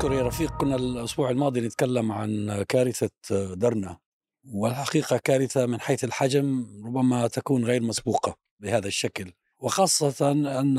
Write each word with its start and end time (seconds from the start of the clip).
تذكر 0.00 0.12
يا 0.12 0.22
رفيق 0.22 0.56
كنا 0.56 0.76
الأسبوع 0.76 1.30
الماضي 1.30 1.60
نتكلم 1.60 2.12
عن 2.12 2.62
كارثة 2.68 3.10
درنا 3.54 3.98
والحقيقة 4.44 5.16
كارثة 5.16 5.66
من 5.66 5.80
حيث 5.80 6.04
الحجم 6.04 6.66
ربما 6.86 7.26
تكون 7.26 7.64
غير 7.64 7.82
مسبوقة 7.82 8.36
بهذا 8.60 8.88
الشكل. 8.88 9.32
وخاصة 9.58 10.30
أن 10.30 10.74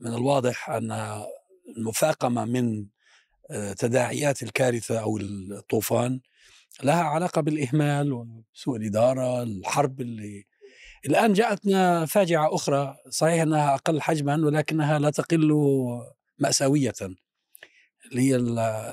من 0.00 0.14
الواضح 0.14 0.70
أن 0.70 1.22
المفاقمة 1.76 2.44
من 2.44 2.86
تداعيات 3.78 4.42
الكارثة 4.42 4.98
أو 4.98 5.18
الطوفان 5.18 6.20
لها 6.82 7.02
علاقة 7.02 7.40
بالإهمال 7.40 8.12
وسوء 8.12 8.76
الإدارة 8.76 9.42
الحرب 9.42 10.00
اللي 10.00 10.44
الآن 11.06 11.32
جاءتنا 11.32 12.06
فاجعة 12.06 12.54
أخرى. 12.54 12.96
صحيح 13.10 13.42
أنها 13.42 13.74
أقل 13.74 14.00
حجما 14.00 14.46
ولكنها 14.46 14.98
لا 14.98 15.10
تقل 15.10 15.52
مأساوية. 16.38 16.94
اللي 18.06 18.32
هي 18.32 18.38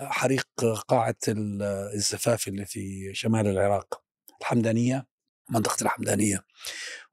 حريق 0.10 0.48
قاعة 0.88 1.16
الزفاف 1.28 2.48
اللي 2.48 2.66
في 2.66 3.14
شمال 3.14 3.48
العراق 3.48 4.04
الحمدانية 4.42 5.08
منطقة 5.50 5.84
الحمدانية. 5.84 6.46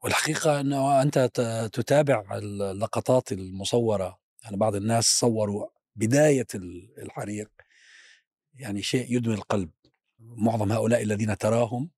والحقيقة 0.03 0.61
أنه 0.61 1.03
أنت 1.03 1.19
تتابع 1.73 2.39
اللقطات 2.39 3.33
المصورة 3.33 4.19
يعني 4.45 4.57
بعض 4.57 4.75
الناس 4.75 5.19
صوروا 5.19 5.69
بداية 5.97 6.47
الحريق 6.99 7.51
يعني 8.55 8.83
شيء 8.83 9.17
يدمي 9.17 9.35
القلب. 9.35 9.71
معظم 10.19 10.73
هؤلاء 10.73 11.03
الذين 11.03 11.39
تراهم 11.39 11.91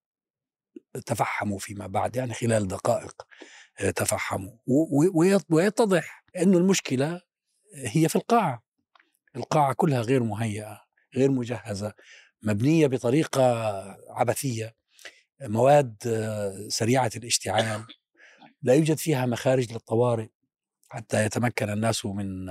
تفحموا 1.06 1.58
فيما 1.58 1.86
بعد 1.86 2.16
يعني 2.16 2.34
خلال 2.34 2.68
دقائق 2.68 3.22
تفحموا. 3.96 4.52
ويتضح 5.50 6.24
أن 6.36 6.54
المشكلة 6.54 7.20
هي 7.74 8.08
في 8.08 8.16
القاعة. 8.16 8.69
القاعة 9.36 9.72
كلها 9.74 10.00
غير 10.00 10.22
مهيئة 10.22 10.80
غير 11.16 11.30
مجهزة 11.30 11.92
مبنية 12.42 12.86
بطريقة 12.86 13.42
عبثية. 14.10 14.74
مواد 15.42 15.96
سريعة 16.68 17.10
الاشتعال. 17.16 17.84
لا 18.62 18.74
يوجد 18.74 18.98
فيها 18.98 19.26
مخارج 19.26 19.72
للطوارئ 19.72 20.28
حتى 20.88 21.24
يتمكن 21.24 21.70
الناس 21.70 22.06
من 22.06 22.48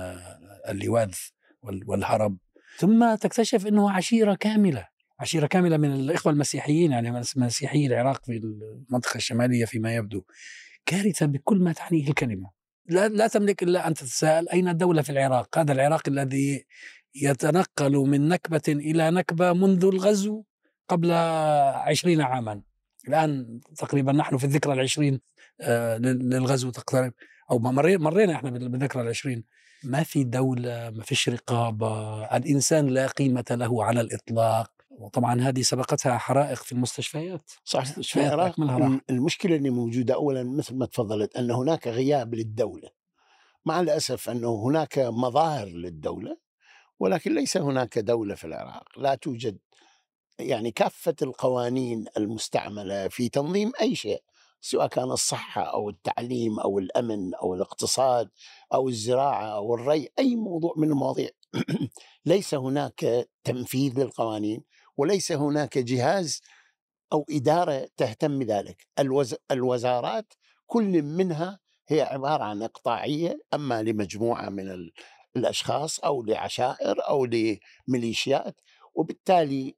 اللواذ 0.68 1.14
والهرب. 1.62 2.38
ثم 2.78 3.14
تكتشف 3.14 3.66
إنه 3.66 3.90
عشيرة 3.90 4.34
كاملة 4.34 4.88
عشيرة 5.20 5.46
كاملة 5.46 5.76
من 5.76 5.92
الإخوة 5.94 6.32
المسيحيين 6.32 6.92
يعني 6.92 7.10
مسيحي 7.36 7.86
العراق 7.86 8.24
في 8.24 8.32
المنطقة 8.36 9.16
الشمالية 9.16 9.64
فيما 9.64 9.94
يبدو 9.94 10.22
كارثة 10.86 11.26
بكل 11.26 11.58
ما 11.58 11.72
تعنيه 11.72 12.08
الكلمة. 12.08 12.50
لا, 12.90 13.08
لا 13.08 13.26
تملك 13.26 13.62
إلا 13.62 13.88
أن 13.88 13.94
تتساءل 13.94 14.48
أين 14.48 14.68
الدولة 14.68 15.02
في 15.02 15.10
العراق؟ 15.10 15.58
هذا 15.58 15.72
العراق 15.72 16.02
الذي 16.08 16.66
يتنقل 17.14 17.92
من 17.92 18.28
نكبة 18.28 18.62
إلى 18.68 19.10
نكبة 19.10 19.52
منذ 19.52 19.84
الغزو 19.84 20.42
قبل 20.88 21.12
عشرين 21.74 22.20
عاما. 22.20 22.62
الآن 23.08 23.60
تقريبا 23.76 24.12
نحن 24.12 24.36
في 24.36 24.44
الذكرى 24.44 24.72
العشرين 24.72 25.20
للغزو 26.00 26.70
تقترب 26.70 27.12
أو 27.50 27.58
مرينا 27.58 28.34
إحنا 28.34 28.50
بالذكرى 28.50 29.02
العشرين. 29.02 29.44
ما 29.84 30.02
في 30.02 30.24
دولة 30.24 30.90
ما 30.90 31.02
فيش 31.02 31.28
رقابة 31.28 32.24
الإنسان 32.36 32.86
لا 32.86 33.06
قيمة 33.06 33.44
له 33.50 33.84
على 33.84 34.00
الإطلاق. 34.00 34.79
وطبعا 35.00 35.40
هذه 35.40 35.62
سبقتها 35.62 36.18
حرائق 36.18 36.62
في 36.62 36.72
المستشفيات 36.72 37.50
صح 37.64 37.84
في 37.84 38.20
العراق 38.20 38.60
المشكلة 39.10 39.56
اللي 39.56 39.70
موجودة 39.70 40.14
أولا 40.14 40.42
مثل 40.42 40.74
ما 40.74 40.86
تفضلت 40.86 41.36
أن 41.36 41.50
هناك 41.50 41.88
غياب 41.88 42.34
للدولة. 42.34 42.88
مع 43.64 43.80
الأسف 43.80 44.30
أنه 44.30 44.66
هناك 44.66 44.98
مظاهر 44.98 45.66
للدولة 45.66 46.36
ولكن 47.00 47.34
ليس 47.34 47.56
هناك 47.56 47.98
دولة 47.98 48.34
في 48.34 48.44
العراق. 48.44 48.98
لا 48.98 49.14
توجد 49.14 49.58
يعني 50.38 50.70
كافة 50.70 51.16
القوانين 51.22 52.04
المستعملة 52.16 53.08
في 53.08 53.28
تنظيم 53.28 53.72
أي 53.80 53.94
شيء 53.94 54.22
سواء 54.60 54.86
كان 54.86 55.10
الصحة 55.10 55.62
أو 55.62 55.90
التعليم 55.90 56.60
أو 56.60 56.78
الأمن 56.78 57.34
أو 57.34 57.54
الاقتصاد 57.54 58.30
أو 58.74 58.88
الزراعة 58.88 59.46
أو 59.46 59.74
الري 59.74 60.08
أي 60.18 60.36
موضوع 60.36 60.74
من 60.76 60.90
المواضيع. 60.90 61.30
ليس 62.26 62.54
هناك 62.54 63.28
تنفيذ 63.44 64.00
للقوانين. 64.00 64.64
وليس 65.00 65.32
هناك 65.32 65.78
جهاز 65.78 66.40
أو 67.12 67.26
إدارة 67.30 67.88
تهتم 67.96 68.38
بذلك. 68.38 68.86
الوز... 68.98 69.34
الوزارات 69.50 70.32
كل 70.66 71.02
منها 71.02 71.60
هي 71.88 72.00
عبارة 72.02 72.44
عن 72.44 72.62
إقطاعية 72.62 73.40
أما 73.54 73.82
لمجموعة 73.82 74.48
من 74.48 74.90
الأشخاص 75.36 76.00
أو 76.00 76.22
لعشائر 76.22 77.08
أو 77.08 77.26
لميليشيات. 77.88 78.60
وبالتالي 78.94 79.76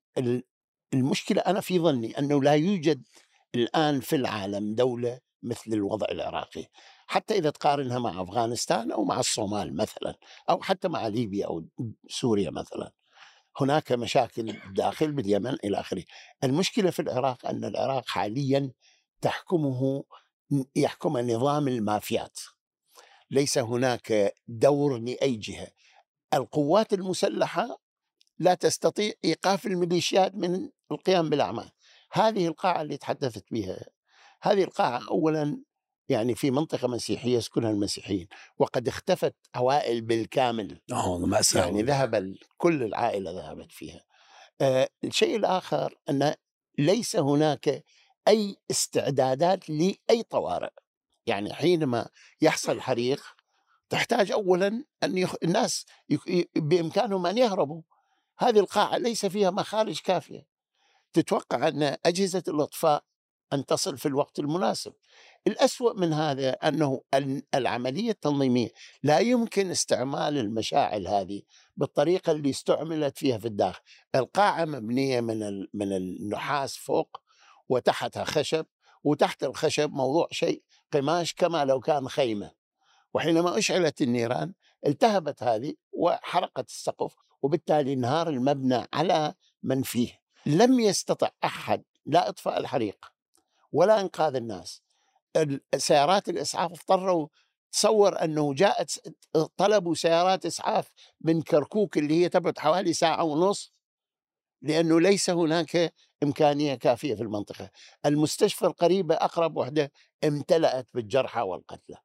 المشكلة 0.94 1.40
أنا 1.40 1.60
في 1.60 1.78
ظني 1.78 2.18
أنه 2.18 2.42
لا 2.42 2.54
يوجد 2.54 3.02
الآن 3.54 4.00
في 4.00 4.16
العالم 4.16 4.74
دولة 4.74 5.20
مثل 5.42 5.72
الوضع 5.72 6.06
العراقي. 6.10 6.66
حتى 7.06 7.34
إذا 7.38 7.50
تقارنها 7.50 7.98
مع 7.98 8.22
أفغانستان 8.22 8.92
أو 8.92 9.04
مع 9.04 9.20
الصومال 9.20 9.76
مثلا 9.76 10.14
أو 10.50 10.62
حتى 10.62 10.88
مع 10.88 11.06
ليبيا 11.06 11.46
أو 11.46 11.64
سوريا 12.08 12.50
مثلا. 12.50 12.92
هناك 13.60 13.92
مشاكل 13.92 14.56
داخل 14.74 15.12
باليمن 15.12 15.56
إلى 15.64 15.80
آخره. 15.80 16.04
المشكلة 16.44 16.90
في 16.90 17.02
العراق 17.02 17.46
أن 17.46 17.64
العراق 17.64 18.08
حاليا 18.08 18.70
تحكمه 19.20 20.04
يحكم 20.76 21.18
نظام 21.18 21.68
المافيات. 21.68 22.40
ليس 23.30 23.58
هناك 23.58 24.34
دور 24.48 24.98
لأي 24.98 25.36
جهة. 25.36 25.68
القوات 26.34 26.92
المسلحة 26.92 27.78
لا 28.38 28.54
تستطيع 28.54 29.12
إيقاف 29.24 29.66
الميليشيات 29.66 30.34
من 30.34 30.70
القيام 30.92 31.30
بالأعمال. 31.30 31.70
هذه 32.12 32.46
القاعة 32.46 32.82
اللي 32.82 32.96
تحدثت 32.96 33.44
بها. 33.50 33.86
هذه 34.42 34.64
القاعة 34.64 35.08
أولا 35.10 35.62
يعني 36.08 36.34
في 36.34 36.50
منطقة 36.50 36.88
مسيحية 36.88 37.36
يسكنها 37.36 37.70
المسيحيين 37.70 38.26
وقد 38.58 38.88
اختفت 38.88 39.34
عوائل 39.54 40.00
بالكامل. 40.00 40.80
آه 40.92 41.18
مأساة 41.18 41.60
يعني 41.60 41.82
ذهب 41.82 42.34
كل 42.56 42.82
العائلة 42.82 43.30
ذهبت 43.30 43.72
فيها. 43.72 44.04
آه 44.60 44.88
الشيء 45.04 45.36
الآخر 45.36 45.94
أن 46.10 46.34
ليس 46.78 47.16
هناك 47.16 47.84
أي 48.28 48.56
استعدادات 48.70 49.70
لأي 49.70 50.22
طوارئ. 50.30 50.72
يعني 51.26 51.54
حينما 51.54 52.08
يحصل 52.40 52.80
حريق 52.80 53.22
تحتاج 53.88 54.32
أولا 54.32 54.84
أن 55.02 55.18
يخ... 55.18 55.34
الناس 55.42 55.86
يك... 56.08 56.50
بإمكانهم 56.56 57.26
أن 57.26 57.38
يهربوا. 57.38 57.82
هذه 58.38 58.58
القاعة 58.58 58.96
ليس 58.96 59.26
فيها 59.26 59.50
مخارج 59.50 60.00
كافية. 60.00 60.46
تتوقع 61.12 61.68
أن 61.68 61.96
أجهزة 62.06 62.42
الإطفاء 62.48 63.04
أن 63.52 63.66
تصل 63.66 63.98
في 63.98 64.06
الوقت 64.06 64.38
المناسب. 64.38 64.92
الأسوأ 65.46 65.92
من 65.92 66.12
هذا 66.12 66.50
أنه 66.50 67.02
العملية 67.54 68.10
التنظيمية 68.10 68.68
لا 69.02 69.18
يمكن 69.18 69.70
استعمال 69.70 70.38
المشاعل 70.38 71.08
هذه 71.08 71.42
بالطريقة 71.76 72.32
اللي 72.32 72.50
استعملت 72.50 73.18
فيها 73.18 73.38
في 73.38 73.46
الداخل. 73.46 73.80
القاعة 74.14 74.64
مبنية 74.64 75.20
من 75.20 75.66
من 75.74 75.92
النحاس 75.92 76.76
فوق 76.76 77.20
وتحتها 77.68 78.24
خشب 78.24 78.66
وتحت 79.04 79.44
الخشب 79.44 79.90
موضوع 79.92 80.28
شيء 80.30 80.62
قماش 80.92 81.34
كما 81.34 81.64
لو 81.64 81.80
كان 81.80 82.08
خيمة. 82.08 82.50
وحينما 83.14 83.58
أشعلت 83.58 84.02
النيران 84.02 84.54
التهبت 84.86 85.42
هذه 85.42 85.74
وحرقت 85.92 86.68
السقف 86.68 87.14
وبالتالي 87.42 87.92
انهار 87.92 88.28
المبنى 88.28 88.86
على 88.92 89.34
من 89.62 89.82
فيه. 89.82 90.22
لم 90.46 90.80
يستطع 90.80 91.28
أحد 91.44 91.84
لا 92.06 92.28
إطفاء 92.28 92.60
الحريق 92.60 93.11
ولا 93.72 94.00
إنقاذ 94.00 94.34
الناس. 94.36 94.82
سيارات 95.76 96.28
الإسعاف 96.28 96.72
اضطروا 96.72 97.28
تصور 97.72 98.24
أنه 98.24 98.54
جاءت 98.54 99.14
طلبوا 99.56 99.94
سيارات 99.94 100.46
إسعاف 100.46 100.92
من 101.20 101.42
كركوك 101.42 101.98
اللي 101.98 102.14
هي 102.14 102.28
تبعد 102.28 102.58
حوالي 102.58 102.92
ساعة 102.92 103.24
ونص 103.24 103.72
لأنه 104.62 105.00
ليس 105.00 105.30
هناك 105.30 105.94
إمكانية 106.22 106.74
كافية 106.74 107.14
في 107.14 107.22
المنطقة. 107.22 107.70
المستشفى 108.06 108.66
القريبة 108.66 109.14
أقرب 109.14 109.56
وحدة 109.56 109.92
امتلأت 110.24 110.88
بالجرحى 110.94 111.40
والقتلى. 111.40 111.96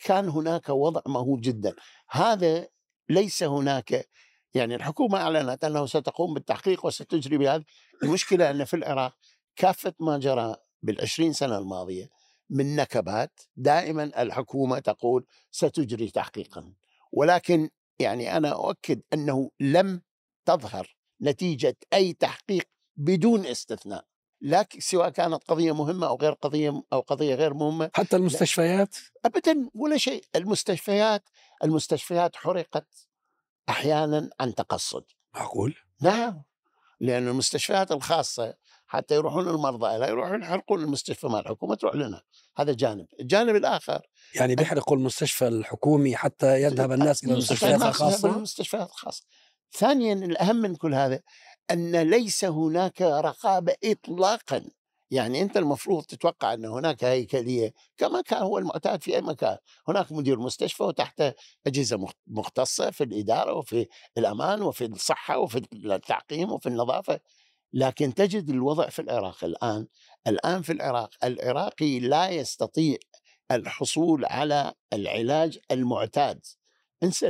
كان 0.00 0.28
هناك 0.28 0.68
وضع 0.68 1.00
مهول 1.06 1.40
جدا. 1.40 1.74
هذا 2.10 2.68
ليس 3.08 3.42
هناك 3.42 4.08
يعني 4.54 4.74
الحكومة 4.74 5.20
أعلنت 5.20 5.64
أنه 5.64 5.86
ستقوم 5.86 6.34
بالتحقيق 6.34 6.86
وستجري 6.86 7.38
بهذا. 7.38 7.64
المشكلة 8.02 8.50
أن 8.50 8.64
في 8.64 8.76
العراق 8.76 9.16
كافة 9.56 9.94
ما 10.00 10.18
جرى 10.18 10.56
بالعشرين 10.82 11.32
سنة 11.32 11.58
الماضية 11.58 12.10
من 12.50 12.76
نكبات 12.76 13.40
دائما 13.56 14.22
الحكومة 14.22 14.78
تقول 14.78 15.26
ستجري 15.50 16.10
تحقيقا. 16.10 16.72
ولكن 17.12 17.70
يعني 17.98 18.36
أنا 18.36 18.48
أؤكد 18.52 19.02
أنه 19.12 19.50
لم 19.60 20.02
تظهر 20.44 20.96
نتيجة 21.22 21.76
أي 21.92 22.12
تحقيق 22.12 22.68
بدون 22.96 23.46
استثناء. 23.46 24.04
لكن 24.40 24.80
سواء 24.80 25.08
كانت 25.08 25.44
قضية 25.44 25.74
مهمة 25.74 26.06
أو 26.06 26.16
غير 26.16 26.32
قضية 26.32 26.82
أو 26.92 27.00
قضية 27.00 27.34
غير 27.34 27.54
مهمة 27.54 27.90
حتى 27.94 28.16
المستشفيات؟ 28.16 28.96
أبدا 29.24 29.70
ولا 29.74 29.96
شيء. 29.96 30.24
المستشفيات 30.36 31.28
المستشفيات 31.64 32.36
حرقت 32.36 33.08
أحيانا 33.68 34.30
عن 34.40 34.54
تقصد. 34.54 35.04
معقول؟ 35.34 35.74
نعم. 36.00 36.42
لأن 37.00 37.28
المستشفيات 37.28 37.92
الخاصة 37.92 38.54
حتى 38.86 39.14
يروحون 39.14 39.48
المرضى 39.48 39.98
لا 39.98 40.08
يروحون 40.08 40.42
يحرقون 40.42 40.82
المستشفى 40.82 41.26
مال 41.26 41.40
الحكومة 41.40 41.74
تروح 41.74 41.94
لنا. 41.94 42.22
هذا 42.56 42.72
جانب. 42.72 43.06
الجانب 43.20 43.56
الآخر 43.56 44.00
يعني 44.34 44.54
بيحرقوا 44.54 44.96
المستشفى 44.96 45.48
الحكومي 45.48 46.16
حتى 46.16 46.62
يذهب 46.62 46.92
الناس 46.92 47.24
إلى 47.24 47.32
المستشفيات 47.32 47.82
الخاصة؟ 47.82 48.36
المستشفيات 48.36 48.88
الخاصة. 48.88 49.24
ثانيا 49.72 50.12
الأهم 50.12 50.56
من 50.56 50.74
كل 50.76 50.94
هذا 50.94 51.20
أن 51.70 51.96
ليس 51.96 52.44
هناك 52.44 53.02
رقابة 53.02 53.74
اطلاقا. 53.84 54.64
يعني 55.10 55.42
أنت 55.42 55.56
المفروض 55.56 56.04
تتوقع 56.04 56.54
أن 56.54 56.64
هناك 56.64 57.04
هيكلية 57.04 57.72
كما 57.96 58.20
كان 58.20 58.42
هو 58.42 58.58
المعتاد 58.58 59.02
في 59.02 59.14
أي 59.14 59.20
مكان، 59.20 59.56
هناك 59.88 60.12
مدير 60.12 60.38
مستشفى 60.38 60.82
وتحته 60.82 61.32
أجهزة 61.66 62.06
مختصة 62.26 62.90
في 62.90 63.04
الإدارة 63.04 63.52
وفي 63.52 63.86
الأمان 64.18 64.62
وفي 64.62 64.84
الصحة 64.84 65.38
وفي 65.38 65.62
التعقيم 65.72 66.52
وفي 66.52 66.68
النظافة، 66.68 67.20
لكن 67.72 68.14
تجد 68.14 68.50
الوضع 68.50 68.88
في 68.88 69.02
العراق 69.02 69.44
الآن، 69.44 69.86
الآن 70.26 70.62
في 70.62 70.72
العراق 70.72 71.10
العراقي 71.24 72.00
لا 72.00 72.28
يستطيع 72.30 72.96
الحصول 73.50 74.24
على 74.24 74.72
العلاج 74.92 75.58
المعتاد. 75.70 76.46
انسى 77.02 77.28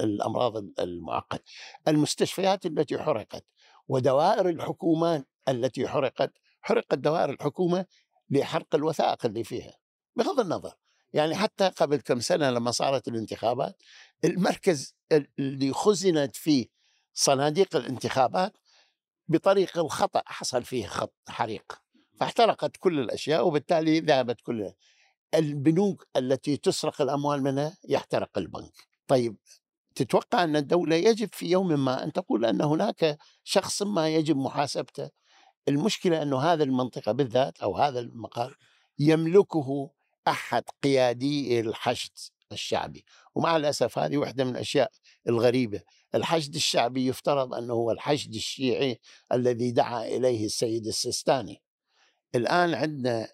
الأمراض 0.00 0.80
المعقده 0.80 1.42
المستشفيات 1.88 2.66
التي 2.66 2.98
حرقت 2.98 3.44
ودوائر 3.88 4.48
الحكومات 4.48 5.28
التي 5.48 5.88
حرقت 5.88 6.32
حرقت 6.60 6.94
دوائر 6.94 7.30
الحكومة 7.30 7.86
لحرق 8.30 8.74
الوثائق 8.74 9.26
اللي 9.26 9.44
فيها 9.44 9.78
بغض 10.16 10.40
النظر. 10.40 10.74
يعني 11.12 11.34
حتى 11.34 11.68
قبل 11.68 11.96
كم 11.96 12.20
سنة 12.20 12.50
لما 12.50 12.70
صارت 12.70 13.08
الانتخابات 13.08 13.82
المركز 14.24 14.94
اللي 15.38 15.72
خزنت 15.72 16.36
فيه 16.36 16.66
صناديق 17.14 17.76
الانتخابات 17.76 18.56
بطريق 19.30 19.78
الخطأ 19.78 20.22
حصل 20.26 20.64
فيه 20.64 20.86
خط 20.86 21.14
حريق 21.28 21.82
فاحترقت 22.16 22.76
كل 22.76 23.00
الأشياء 23.00 23.46
وبالتالي 23.46 24.00
ذهبت 24.00 24.40
كل 24.40 24.72
البنوك 25.34 26.06
التي 26.16 26.56
تسرق 26.56 27.02
الأموال 27.02 27.42
منها 27.42 27.76
يحترق 27.88 28.38
البنك. 28.38 28.88
طيب 29.06 29.36
تتوقع 29.94 30.44
أن 30.44 30.56
الدولة 30.56 30.96
يجب 30.96 31.28
في 31.32 31.46
يوم 31.46 31.84
ما 31.84 32.04
أن 32.04 32.12
تقول 32.12 32.44
أن 32.44 32.62
هناك 32.62 33.18
شخص 33.44 33.82
ما 33.82 34.08
يجب 34.08 34.36
محاسبته؟ 34.36 35.10
المشكلة 35.68 36.22
أنه 36.22 36.38
هذه 36.38 36.62
المنطقة 36.62 37.12
بالذات 37.12 37.58
أو 37.58 37.76
هذا 37.76 38.00
المقال 38.00 38.54
يملكه 38.98 39.90
أحد 40.28 40.64
قيادي 40.82 41.60
الحشد 41.60 42.12
الشعبي 42.52 43.04
ومع 43.34 43.56
الأسف 43.56 43.98
هذه 43.98 44.16
واحدة 44.16 44.44
من 44.44 44.50
الأشياء 44.50 44.90
الغريبة. 45.28 45.80
الحشد 46.14 46.54
الشعبي 46.54 47.06
يفترض 47.06 47.54
أنه 47.54 47.74
هو 47.74 47.90
الحشد 47.90 48.34
الشيعي 48.34 49.00
الذي 49.32 49.70
دعا 49.70 50.06
إليه 50.06 50.46
السيد 50.46 50.86
السيستاني. 50.86 51.62
الآن 52.34 52.74
عندنا 52.74 53.28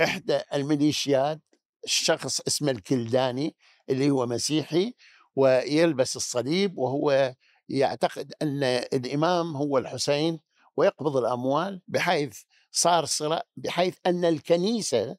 إحدى 0.00 0.40
الميليشيات 0.54 1.40
شخص 1.84 2.40
اسمه 2.40 2.70
الكلداني 2.70 3.56
اللي 3.90 4.10
هو 4.10 4.26
مسيحي 4.26 4.94
ويلبس 5.36 6.16
الصليب 6.16 6.78
وهو 6.78 7.34
يعتقد 7.68 8.32
أن 8.42 8.62
الإمام 8.92 9.56
هو 9.56 9.78
الحسين 9.78 10.40
ويقبض 10.76 11.16
الأموال 11.16 11.82
بحيث 11.88 12.42
صار 12.70 13.04
صراع 13.04 13.42
بحيث 13.56 13.96
أن 14.06 14.24
الكنيسة 14.24 15.16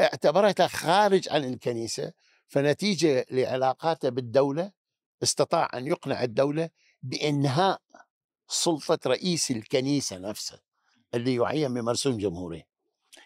اعتبرتها 0.00 0.66
خارج 0.66 1.28
عن 1.28 1.44
الكنيسة 1.44 2.12
فنتيجة 2.48 3.26
لعلاقاته 3.30 4.08
بالدولة 4.08 4.72
استطاع 5.24 5.70
أن 5.74 5.86
يقنع 5.86 6.22
الدولة 6.22 6.70
بإنهاء 7.02 7.80
سلطة 8.48 8.98
رئيس 9.06 9.50
الكنيسة 9.50 10.18
نفسه 10.18 10.60
اللي 11.14 11.34
يعين 11.34 11.74
بمرسوم 11.74 12.18
جمهوري. 12.18 12.64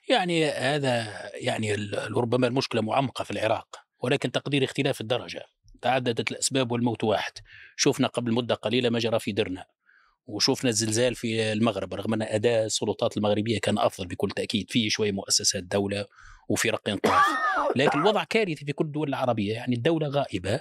يعني 0.09 0.51
هذا 0.51 1.07
يعني 1.35 1.75
ربما 2.17 2.47
المشكلة 2.47 2.81
معمقة 2.81 3.25
في 3.25 3.31
العراق 3.31 3.77
ولكن 4.01 4.33
تقدير 4.33 4.65
اختلاف 4.65 5.01
الدرجة 5.01 5.45
تعددت 5.83 6.31
الأسباب 6.31 6.73
والموت 6.73 7.05
واحد 7.05 7.33
شفنا 7.77 8.09
قبل 8.09 8.33
مدة 8.33 8.55
قليلة 8.55 8.91
ما 8.91 8.99
جرى 8.99 9.19
في 9.19 9.33
درنا 9.33 9.67
وشوفنا 10.29 10.71
الزلزال 10.71 11.15
في 11.15 11.53
المغرب 11.53 11.95
رغم 11.95 12.15
أن 12.15 12.23
أداء 12.23 12.65
السلطات 12.65 13.17
المغربية 13.17 13.59
كان 13.61 13.79
أفضل 13.79 14.07
بكل 14.07 14.31
تأكيد 14.31 14.71
في 14.71 14.91
شوية 14.91 15.13
مؤسسات 15.13 15.65
دولة 15.65 16.07
وفرق 16.49 16.89
انقاذ 16.89 17.23
لكن 17.77 17.99
الوضع 17.99 18.25
كارثي 18.25 18.65
في 18.65 18.73
كل 18.73 18.85
الدول 18.85 19.09
العربية 19.09 19.53
يعني 19.53 19.77
الدولة 19.77 20.09
غائبة. 20.09 20.61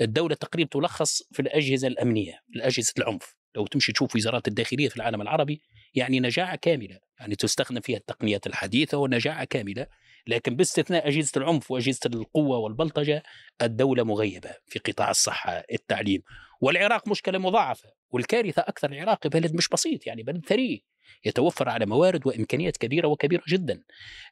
الدولة 0.00 0.34
تقريبا 0.34 0.70
تلخص 0.70 1.22
في 1.32 1.42
الأجهزة 1.42 1.88
الأمنية 1.88 2.42
اجهزه 2.56 2.92
العنف. 2.98 3.34
لو 3.56 3.66
تمشي 3.66 3.92
تشوف 3.92 4.16
وزارات 4.16 4.48
الداخلية 4.48 4.88
في 4.88 4.96
العالم 4.96 5.20
العربي 5.20 5.62
يعني 5.94 6.20
نجاعة 6.20 6.56
كاملة. 6.56 6.98
يعني 7.20 7.36
تستخدم 7.36 7.80
فيها 7.80 7.96
التقنيات 7.96 8.46
الحديثة 8.46 8.98
ونجاعة 8.98 9.44
كاملة. 9.44 9.86
لكن 10.26 10.56
باستثناء 10.56 11.08
أجهزة 11.08 11.32
العنف 11.36 11.70
وأجهزة 11.70 12.00
القوة 12.06 12.58
والبلطجة 12.58 13.22
الدولة 13.62 14.02
مغيبة 14.02 14.50
في 14.66 14.78
قطاع 14.78 15.10
الصحة 15.10 15.64
التعليم. 15.72 16.22
والعراق 16.60 17.08
مشكلة 17.08 17.38
مضاعفة. 17.38 17.97
والكارثة 18.10 18.62
أكثر 18.62 18.92
العراق 18.92 19.26
بلد 19.26 19.54
مش 19.54 19.68
بسيط 19.68 20.06
يعني 20.06 20.22
بلد 20.22 20.46
ثري 20.46 20.84
يتوفر 21.24 21.68
على 21.68 21.86
موارد 21.86 22.26
وإمكانيات 22.26 22.76
كبيرة 22.76 23.08
وكبيرة 23.08 23.42
جدا 23.48 23.82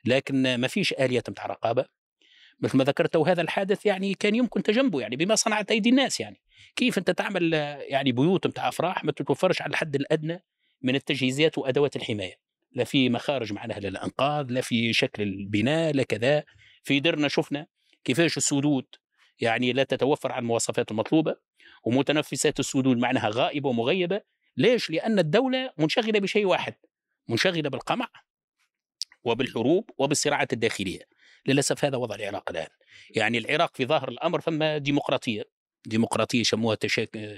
لكن 0.05 0.55
ما 0.55 0.69
فيش 0.69 0.93
آلية 0.93 1.21
بتاع 1.21 1.47
رقابة. 1.47 1.85
مثل 2.61 2.79
ما 2.79 2.85
ذكرت 2.85 3.17
وهذا 3.17 3.43
الحادث 3.43 3.87
يعني 3.87 4.15
كان 4.15 4.35
يمكن 4.35 4.63
تجنبه 4.63 5.01
يعني 5.01 5.17
بما 5.17 5.35
صنعت 5.35 5.71
أيدي 5.71 5.89
الناس 5.89 6.21
يعني. 6.21 6.41
كيف 6.77 6.99
أنت 6.99 7.11
تعمل 7.11 7.53
يعني 7.89 8.13
بيوت 8.13 8.47
بتاع 8.47 8.69
أفراح 8.69 9.05
ما 9.05 9.13
تتوفرش 9.13 9.63
على 9.63 9.71
الحد 9.71 9.95
الأدنى 9.95 10.45
من 10.83 10.95
التجهيزات 10.95 11.59
وأدوات 11.59 11.97
الحماية. 11.97 12.35
لا 12.73 12.85
في 12.85 13.09
مخارج 13.09 13.53
معناها 13.53 13.81
للانقاذ 13.81 14.47
لا 14.51 14.61
في 14.61 14.93
شكل 14.93 15.23
البناء 15.23 15.93
لا 15.93 16.03
كذا. 16.03 16.45
في 16.83 17.01
درنا 17.01 17.29
شفنا 17.29 17.67
كيفاش 18.05 18.37
السدود 18.37 18.87
يعني 19.41 19.73
لا 19.73 19.83
تتوفر 19.83 20.33
على 20.33 20.43
المواصفات 20.43 20.91
المطلوبه 20.91 21.37
ومتنفسات 21.87 22.61
السدود 22.61 22.97
معناها 22.97 23.31
غائبة 23.35 23.69
ومغيبة. 23.69 24.21
ليش؟ 24.57 24.91
لأن 24.91 25.19
الدولة 25.19 25.71
منشغلة 25.79 26.21
بشيء 26.21 26.47
واحد 26.47 26.75
منشغلة 27.29 27.71
بالقمع 27.71 28.09
وبالحروب 29.25 29.91
وبالصراعات 29.99 30.53
الداخلية. 30.53 31.09
للأسف 31.47 31.85
هذا 31.85 31.97
وضع 31.97 32.15
العراق 32.15 32.51
الآن. 32.51 32.69
يعني 33.11 33.39
العراق 33.39 33.77
في 33.77 33.87
ظاهر 33.87 34.09
الأمر 34.09 34.41
فما 34.41 34.79
ديمقراطية. 34.79 35.43
ديمقراطية 35.87 36.41
يسموها 36.41 36.77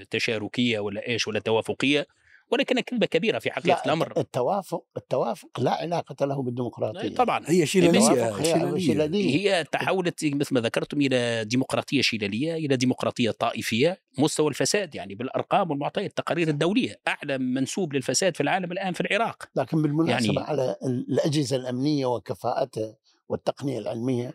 تشاركية 0.09 0.79
ولا 0.79 1.07
إيش 1.07 1.27
ولا 1.27 1.39
توافقية. 1.39 2.07
ولكنها 2.51 2.81
كلمه 2.81 3.05
كبيرة 3.05 3.39
في 3.39 3.51
حقيقة 3.51 3.77
لا 3.77 3.85
الأمر. 3.85 4.13
التوافق 4.17 4.83
التوافق 4.97 5.59
لا 5.59 5.71
علاقة 5.71 6.25
له 6.25 6.41
بالديمقراطية. 6.41 7.15
طبعا. 7.15 7.43
هي 7.47 7.65
شلاليه 7.65 8.77
شلاليه 8.77 9.35
هي 9.35 9.63
تحولت 9.63 10.25
مثل 10.25 10.53
ما 10.53 10.61
ذكرتم 10.61 11.01
إلى 11.01 11.45
ديمقراطية 11.45 12.01
شلاليه 12.01 12.53
إلى 12.53 12.75
ديمقراطية 12.75 13.31
طائفية 13.31 14.01
مستوى 14.17 14.47
الفساد 14.47 14.95
يعني 14.95 15.15
بالأرقام 15.15 15.71
والمعطيات 15.71 16.09
التقارير 16.09 16.47
الدولية 16.47 16.99
أعلى 17.07 17.37
منسوب 17.37 17.93
للفساد 17.93 18.35
في 18.35 18.43
العالم 18.43 18.71
الآن 18.71 18.93
في 18.93 19.01
العراق. 19.01 19.49
لكن 19.55 19.81
بالمناسبة 19.81 20.33
يعني 20.33 20.49
على 20.49 20.75
الأجهزة 20.83 21.55
الأمنية 21.55 22.05
وكفاءتها 22.05 22.95
والتقنية 23.29 23.79
العلمية 23.79 24.33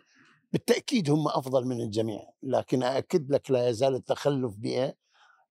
بالتأكيد 0.53 1.09
هم 1.09 1.27
أفضل 1.27 1.65
من 1.65 1.81
الجميع. 1.81 2.21
لكن 2.43 2.83
اكد 2.83 3.31
لك 3.31 3.51
لا 3.51 3.69
يزال 3.69 3.95
التخلف 3.95 4.55
بها 4.57 4.93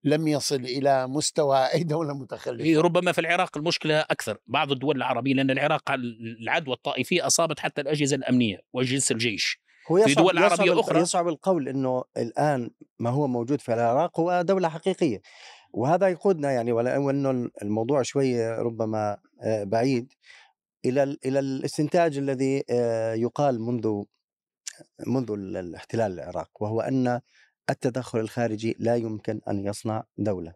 لم 0.04 0.28
يصل 0.28 0.56
إلى 0.56 1.06
مستوى 1.06 1.58
أي 1.74 1.82
دولة 1.82 2.14
متخلفة. 2.14 2.80
ربما 2.80 3.12
في 3.12 3.20
العراق 3.20 3.56
المشكلة 3.56 4.00
أكثر 4.00 4.38
بعض 4.46 4.72
الدول 4.72 4.96
العربية 4.96 5.34
لأن 5.34 5.50
العراق 5.50 5.90
العدوى 6.40 6.74
الطائفية 6.74 7.26
أصابت 7.26 7.60
حتى 7.60 7.80
الأجهزة 7.80 8.16
الأمنية 8.16 8.58
واجهزه 8.72 9.12
الجيش. 9.12 9.64
هو 9.90 9.98
يصعب 9.98 10.08
في 10.08 10.14
دول 10.14 10.38
عربية 10.38 10.64
يصعب 10.64 10.78
أخرى 10.78 11.00
يصعب 11.00 11.28
القول 11.28 11.68
إنه 11.68 12.04
الآن 12.16 12.70
ما 12.98 13.10
هو 13.10 13.26
موجود 13.26 13.60
في 13.60 13.74
العراق 13.74 14.20
هو 14.20 14.42
دولة 14.42 14.68
حقيقية 14.68 15.20
وهذا 15.72 16.08
يقودنا 16.08 16.50
يعني 16.50 16.72
ولو 16.72 17.10
إنه 17.10 17.50
الموضوع 17.62 18.02
شوي 18.02 18.50
ربما 18.50 19.16
آه، 19.42 19.64
بعيد. 19.64 20.12
إلى 20.84 21.16
إلى 21.26 21.38
الاستنتاج 21.38 22.18
الذي 22.18 22.64
آه، 22.70 23.14
يقال 23.14 23.60
منذ 23.60 24.02
منذ 25.06 25.30
الاحتلال 25.30 26.12
العراق 26.12 26.50
وهو 26.60 26.80
أن 26.80 27.20
التدخل 27.70 28.20
الخارجي 28.20 28.76
لا 28.78 28.96
يمكن 28.96 29.40
أن 29.48 29.66
يصنع 29.66 30.04
دولة. 30.18 30.54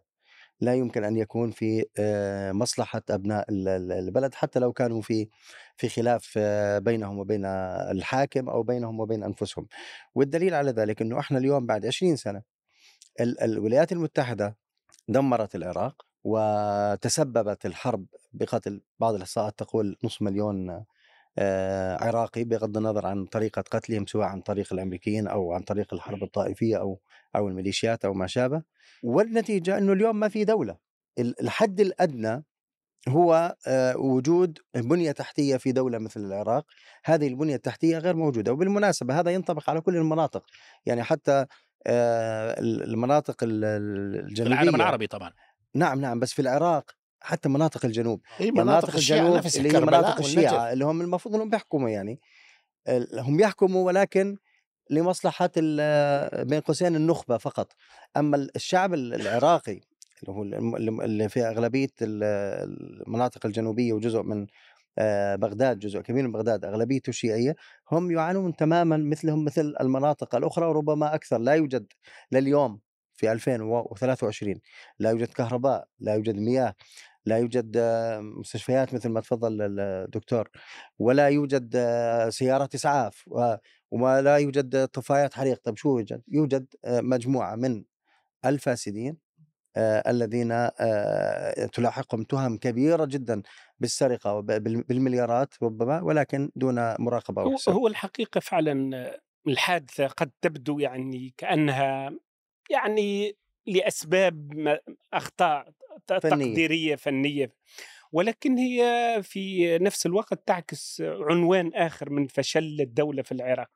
لا 0.61 0.75
يمكن 0.75 1.03
أن 1.03 1.17
يكون 1.17 1.51
في 1.51 1.85
آه، 1.99 2.51
مصلحة 2.51 3.01
أبناء 3.09 3.45
البلد 3.49 4.33
حتى 4.33 4.59
لو 4.59 4.73
كانوا 4.73 5.01
في 5.01 5.27
في 5.77 5.89
خلاف 5.89 6.33
آه، 6.37 6.79
بينهم 6.79 7.19
وبين 7.19 7.45
الحاكم 7.45 8.49
أو 8.49 8.63
بينهم 8.63 8.99
وبين 8.99 9.23
أنفسهم. 9.23 9.67
والدليل 10.15 10.53
على 10.53 10.71
ذلك 10.71 11.01
إنه 11.01 11.19
إحنا 11.19 11.37
اليوم 11.37 11.65
بعد 11.65 11.85
20 11.85 12.15
سنة 12.15 12.41
الولايات 13.21 13.91
المتحدة 13.91 14.57
دمرت 15.07 15.55
العراق 15.55 16.05
وتسببت 16.23 17.65
الحرب 17.65 18.05
بقتل 18.33 18.81
بعض 18.99 19.13
الاحصاءات 19.15 19.59
تقول 19.59 19.97
نصف 20.03 20.21
مليون 20.21 20.85
عراقي 22.01 22.43
بغض 22.43 22.77
النظر 22.77 23.05
عن 23.05 23.25
طريقة 23.25 23.61
قتلهم 23.61 24.05
سواء 24.05 24.27
عن 24.27 24.41
طريق 24.41 24.73
الأمريكيين 24.73 25.27
أو 25.27 25.53
عن 25.53 25.61
طريق 25.61 25.93
الحرب 25.93 26.23
الطائفية 26.23 26.77
أو 26.77 26.99
أو 27.35 27.47
الميليشيات 27.47 28.05
أو 28.05 28.13
ما 28.13 28.27
شابه. 28.27 28.61
والنتيجة 29.03 29.77
أنه 29.77 29.93
اليوم 29.93 30.19
ما 30.19 30.27
في 30.27 30.45
دولة. 30.45 30.77
الحد 31.19 31.79
الأدنى 31.79 32.43
هو 33.07 33.55
آه، 33.67 33.97
وجود 33.97 34.59
بنية 34.75 35.11
تحتية 35.11 35.57
في 35.57 35.71
دولة 35.71 35.97
مثل 35.97 36.19
العراق. 36.19 36.65
هذه 37.05 37.27
البنية 37.27 37.55
التحتية 37.55 37.97
غير 37.97 38.15
موجودة. 38.15 38.51
وبالمناسبة 38.51 39.19
هذا 39.19 39.31
ينطبق 39.31 39.69
على 39.69 39.81
كل 39.81 39.95
المناطق. 39.95 40.45
يعني 40.85 41.03
حتى 41.03 41.45
المناطق 41.87 43.35
الجنوبية 43.43 44.43
في 44.43 44.47
العالم 44.47 44.75
العربي 44.75 45.07
طبعا. 45.07 45.31
نعم 45.75 46.01
نعم 46.01 46.19
بس 46.19 46.33
في 46.33 46.41
العراق 46.41 46.98
حتى 47.21 47.49
مناطق 47.49 47.85
الجنوب. 47.85 48.21
هي 48.37 48.51
مناطق, 48.51 48.63
مناطق 48.63 48.95
الجنوب 48.95 49.45
اللي 49.55 49.77
هي 49.77 49.81
مناطق 49.81 50.19
الشيعة 50.19 50.73
اللي 50.73 50.85
هم 50.85 51.01
المفروض 51.01 51.35
إنهم 51.35 51.49
بيحكموا 51.49 51.89
يعني. 51.89 52.19
هم 53.13 53.39
يحكموا 53.39 53.85
ولكن 53.85 54.37
لمصلحة 54.89 55.51
بين 56.43 56.59
قوسين 56.59 56.95
النخبة 56.95 57.37
فقط. 57.37 57.71
أما 58.17 58.47
الشعب 58.55 58.93
العراقي 58.93 59.79
اللي 60.23 60.33
هو 60.33 60.43
اللي 61.03 61.29
في 61.29 61.43
أغلبية 61.43 61.89
المناطق 62.01 63.45
الجنوبية 63.45 63.93
وجزء 63.93 64.21
من 64.21 64.47
آه، 64.97 65.35
بغداد 65.35 65.79
جزء 65.79 65.99
كبير 66.01 66.23
من 66.23 66.31
بغداد 66.31 66.65
أغلبيته 66.65 67.11
شيعية 67.11 67.55
هم 67.91 68.11
يعانون 68.11 68.55
تماما 68.55 68.97
مثلهم 68.97 69.45
مثل 69.45 69.75
المناطق 69.81 70.35
الأخرى 70.35 70.65
وربما 70.65 71.15
أكثر. 71.15 71.37
لا 71.37 71.53
يوجد 71.53 71.93
لليوم 72.31 72.79
في 73.13 73.31
2023 73.31 74.55
لا 74.99 75.09
يوجد 75.09 75.27
كهرباء 75.27 75.87
لا 75.99 76.13
يوجد 76.13 76.35
مياه. 76.35 76.75
لا 77.25 77.37
يوجد 77.37 77.77
مستشفيات 78.19 78.93
مثل 78.93 79.09
ما 79.09 79.21
تفضل 79.21 79.79
الدكتور 79.79 80.49
ولا 80.99 81.27
يوجد 81.27 81.77
سيارات 82.29 82.75
إسعاف 82.75 83.29
ولا 83.91 84.37
يوجد 84.37 84.87
طفايات 84.87 85.33
حريق 85.33 85.61
طيب 85.63 85.77
شو 85.77 85.97
يوجد؟ 85.97 86.21
يوجد 86.27 86.65
مجموعة 86.85 87.55
من 87.55 87.83
الفاسدين 88.45 89.17
الذين 89.77 90.69
تلاحقهم 91.73 92.23
تهم 92.23 92.57
كبيرة 92.57 93.05
جدا 93.05 93.41
بالسرقة 93.79 94.39
بالمليارات 94.39 95.53
ربما 95.63 96.01
ولكن 96.01 96.51
دون 96.55 96.75
مراقبة 96.99 97.41
هو, 97.41 97.57
هو 97.69 97.87
الحقيقة 97.87 98.39
فعلا 98.39 99.11
الحادثة 99.47 100.07
قد 100.07 100.31
تبدو 100.41 100.79
يعني 100.79 101.33
كأنها 101.37 102.11
يعني 102.69 103.37
لأسباب 103.67 104.79
أخطاء 105.13 105.73
فنية. 106.07 106.19
تقديرية 106.19 106.95
فنية. 106.95 107.53
ولكن 108.11 108.57
هي 108.57 108.83
في 109.23 109.77
نفس 109.77 110.05
الوقت 110.05 110.47
تعكس 110.47 111.01
عنوان 111.01 111.73
آخر 111.73 112.09
من 112.09 112.27
فشل 112.27 112.77
الدولة 112.81 113.21
في 113.21 113.31
العراق. 113.31 113.69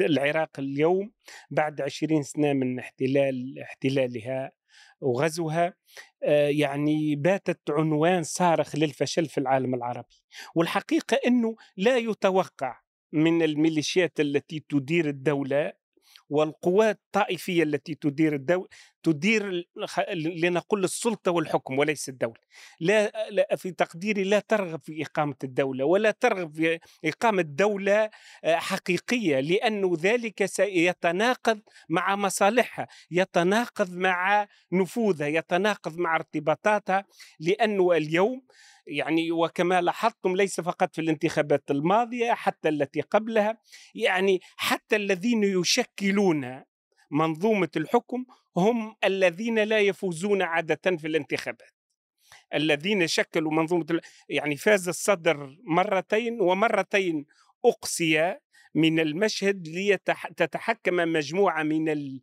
العراق 0.00 0.50
اليوم 0.58 1.12
بعد 1.50 1.80
عشرين 1.80 2.22
سنة 2.22 2.52
من 2.52 2.78
احتلال 2.78 3.58
احتلالها 3.62 4.52
وغزوها 5.00 5.74
آه، 6.24 6.48
يعني 6.48 7.16
باتت 7.16 7.60
عنوان 7.70 8.22
صارخ 8.22 8.76
للفشل 8.76 9.26
في 9.26 9.38
العالم 9.38 9.74
العربي. 9.74 10.22
والحقيقة 10.54 11.20
أنه 11.26 11.56
لا 11.76 11.96
يتوقع 11.96 12.80
من 13.12 13.42
الميليشيات 13.42 14.20
التي 14.20 14.64
تدير 14.68 15.08
الدولة 15.08 15.72
والقوات 16.32 17.00
الطائفية 17.06 17.62
التي 17.62 17.94
تدير 17.94 18.34
الدولة 18.34 18.68
تدير 19.02 19.68
لنقول 20.14 20.84
السلطة 20.84 21.30
والحكم 21.30 21.78
وليس 21.78 22.08
الدولة. 22.08 22.40
لا, 22.80 23.12
لا 23.30 23.56
في 23.56 23.70
تقديري 23.70 24.24
لا 24.24 24.38
ترغب 24.40 24.80
في 24.82 25.02
إقامة 25.02 25.34
الدولة 25.44 25.84
ولا 25.84 26.10
ترغب 26.10 26.54
في 26.54 26.78
إقامة 27.04 27.42
دولة 27.42 28.10
آه، 28.44 28.56
حقيقية 28.56 29.40
لأن 29.40 29.94
ذلك 29.94 30.44
سيتناقض 30.44 31.60
مع 31.88 32.16
مصالحها 32.16 32.88
يتناقض 33.10 33.90
مع 33.96 34.46
نفوذها 34.72 35.26
يتناقض 35.26 35.98
مع 35.98 36.16
ارتباطاتها 36.16 37.04
لأنه 37.40 37.92
اليوم 37.92 38.42
يعني 38.86 39.32
وكما 39.32 39.80
لاحظتم 39.80 40.36
ليس 40.36 40.60
فقط 40.60 40.94
في 40.94 41.00
الانتخابات 41.00 41.70
الماضية 41.70 42.32
حتى 42.32 42.68
التي 42.68 43.00
قبلها 43.00 43.58
يعني 43.94 44.40
حتى 44.56 44.96
الذين 44.96 45.44
يشكلون 45.44 46.62
منظومة 47.10 47.68
الحكم 47.76 48.24
هم 48.56 48.94
الذين 49.04 49.58
لا 49.58 49.78
يفوزون 49.78 50.42
عادة 50.42 50.96
في 50.96 51.06
الانتخابات. 51.06 51.70
الذين 52.54 53.06
شكلوا 53.06 53.52
منظومة 53.52 54.00
يعني 54.28 54.56
فاز 54.56 54.88
الصدر 54.88 55.56
مرتين 55.64 56.40
ومرتين 56.40 57.26
أقصي 57.64 58.36
من 58.74 59.00
المشهد 59.00 59.68
لتتحكم 59.68 60.94
مجموعة 60.94 61.62
من 61.62 62.18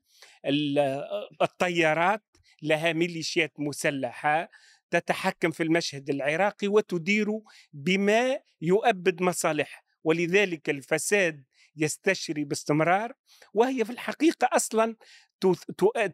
الطيارات 1.41 2.23
لها 2.61 2.93
ميليشيات 2.93 3.53
مسلحة 3.59 4.49
تتحكم 4.91 5.51
في 5.51 5.63
المشهد 5.63 6.09
العراقي 6.09 6.67
وتدير 6.67 7.27
بما 7.73 8.39
يؤبد 8.61 9.21
مصالحها 9.21 9.81
ولذلك 10.03 10.69
الفساد 10.69 11.43
يستشري 11.75 12.43
باستمرار 12.43 13.13
وهي 13.53 13.85
في 13.85 13.91
الحقيقة 13.91 14.49
أصلا 14.53 14.95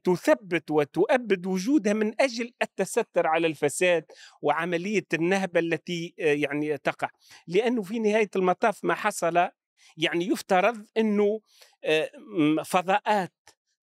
تثبت 0.04 0.72
وتؤبد 0.72 1.46
وجودها 1.46 1.94
من 1.94 2.22
أجل 2.22 2.54
التستر 2.62 3.28
على 3.28 3.48
الفساد 3.48 4.06
وعملية 4.42 5.06
النهبه 5.14 5.60
التي 5.60 6.14
يعني 6.18 6.78
تقع. 6.78 7.10
لأنه 7.48 7.82
في 7.82 8.00
نهاية 8.00 8.30
المطاف 8.36 8.84
ما 8.84 8.94
حصل 8.94 9.50
يعني 9.98 10.28
يفترض 10.28 10.86
أنه 10.98 11.42
آه، 11.84 12.12
فضاءات 12.66 13.34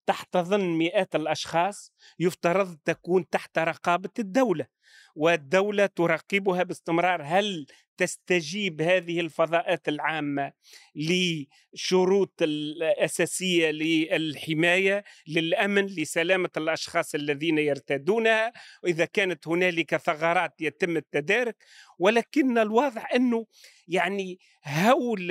تحت 0.05 0.37
ظن 0.37 0.77
مئات 0.77 1.15
الأشخاص 1.15 1.93
يفترض 2.19 2.77
تكون 2.85 3.29
تحت 3.29 3.57
رقابة 3.57 4.09
الدولة. 4.19 4.67
والدولة 5.15 5.85
تراقبها 5.85 6.63
باستمرار. 6.63 7.21
هل 7.25 7.65
تستجيب 7.97 8.81
هذه 8.81 9.19
الفضاءات 9.19 9.89
العامة 9.89 10.53
لشروط 10.95 12.33
الأساسية 12.41 13.71
للحماية 13.71 15.03
للأمن 15.27 15.85
لسلامة 15.85 16.49
الأشخاص 16.57 17.15
الذين 17.15 17.57
يرتادونها 17.57 18.53
واذا 18.83 19.05
كانت 19.05 19.47
هنالك 19.47 19.97
ثغرات 19.97 20.61
يتم 20.61 20.97
التدارك. 20.97 21.55
ولكن 21.99 22.57
الواضح 22.57 23.13
أنه 23.13 23.45
يعني 23.87 24.39
هول 24.67 25.27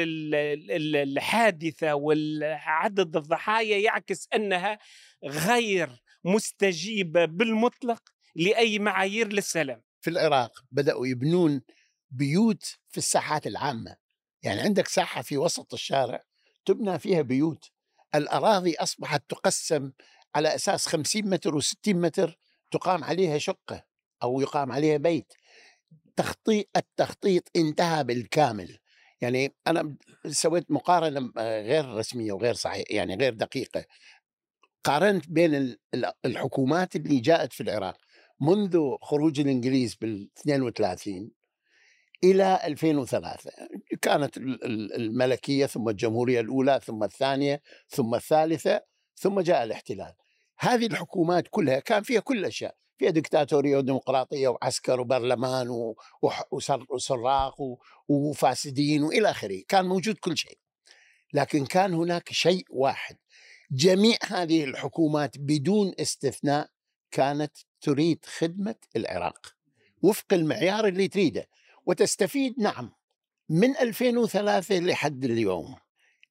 الحادثة 0.94 1.94
وعدد 1.94 3.16
الضحايا 3.16 3.78
يعكس 3.78 4.28
أنها 4.34 4.78
غير 5.24 5.88
مستجيبة 6.24 7.24
بالمطلق. 7.24 8.11
لأي 8.34 8.78
معايير 8.78 9.32
للسلام. 9.32 9.82
في 10.00 10.10
العراق 10.10 10.64
بدأوا 10.70 11.06
يبنون 11.06 11.62
بيوت 12.10 12.64
في 12.88 12.98
الساحات 12.98 13.46
العامة. 13.46 13.96
يعني 14.42 14.60
عندك 14.60 14.88
ساحة 14.88 15.22
في 15.22 15.38
وسط 15.38 15.74
الشارع 15.74 16.22
تبنى 16.64 16.98
فيها 16.98 17.22
بيوت. 17.22 17.64
الأراضي 18.14 18.74
أصبحت 18.74 19.22
تقسم 19.28 19.92
على 20.34 20.54
أساس 20.54 20.86
50 20.86 21.30
متر 21.30 21.60
و60 21.60 21.88
متر 21.88 22.38
تقام 22.70 23.04
عليها 23.04 23.38
شقة 23.38 23.84
أو 24.22 24.40
يقام 24.40 24.72
عليها 24.72 24.96
بيت. 24.96 25.32
تخطيط 26.16 26.66
التخطيط 26.76 27.48
انتهى 27.56 28.04
بالكامل. 28.04 28.78
يعني 29.20 29.54
أنا 29.66 29.96
سويت 30.28 30.70
مقارنة 30.70 31.32
غير 31.38 31.94
رسمية 31.94 32.32
وغير 32.32 32.54
صحيح 32.54 32.84
يعني 32.90 33.16
غير 33.16 33.34
دقيقة. 33.34 33.84
قارنت 34.84 35.28
بين 35.28 35.76
الحكومات 36.24 36.96
اللي 36.96 37.20
جاءت 37.20 37.52
في 37.52 37.62
العراق 37.62 37.96
منذ 38.42 38.96
خروج 39.02 39.40
الإنجليز 39.40 39.94
بال 39.94 40.28
32 40.38 41.30
إلى 42.24 42.60
2003 42.64 43.50
كانت 44.02 44.36
الملكية 44.96 45.66
ثم 45.66 45.88
الجمهورية 45.88 46.40
الأولى 46.40 46.80
ثم 46.84 47.04
الثانية 47.04 47.62
ثم 47.88 48.14
الثالثة 48.14 48.80
ثم 49.16 49.40
جاء 49.40 49.64
الاحتلال. 49.64 50.14
هذه 50.58 50.86
الحكومات 50.86 51.48
كلها 51.50 51.78
كان 51.78 52.02
فيها 52.02 52.20
كل 52.20 52.38
الأشياء 52.38 52.74
فيها 52.98 53.10
دكتاتورية 53.10 53.76
وديمقراطية 53.76 54.48
وعسكر 54.48 55.00
وبرلمان 55.00 55.94
وسراق 56.90 57.54
وفاسدين 58.08 59.02
وإلى 59.02 59.30
آخره. 59.30 59.62
كان 59.68 59.84
موجود 59.84 60.18
كل 60.18 60.36
شيء. 60.36 60.58
لكن 61.32 61.66
كان 61.66 61.94
هناك 61.94 62.32
شيء 62.32 62.64
واحد. 62.70 63.16
جميع 63.70 64.16
هذه 64.26 64.64
الحكومات 64.64 65.38
بدون 65.38 65.92
استثناء 66.00 66.71
كانت 67.12 67.52
تريد 67.80 68.24
خدمة 68.24 68.74
العراق. 68.96 69.54
وفق 70.02 70.32
المعيار 70.32 70.86
اللي 70.88 71.08
تريده. 71.08 71.48
وتستفيد 71.86 72.54
نعم 72.58 72.92
من 73.48 73.76
2003 73.76 74.78
لحد 74.78 75.24
اليوم. 75.24 75.76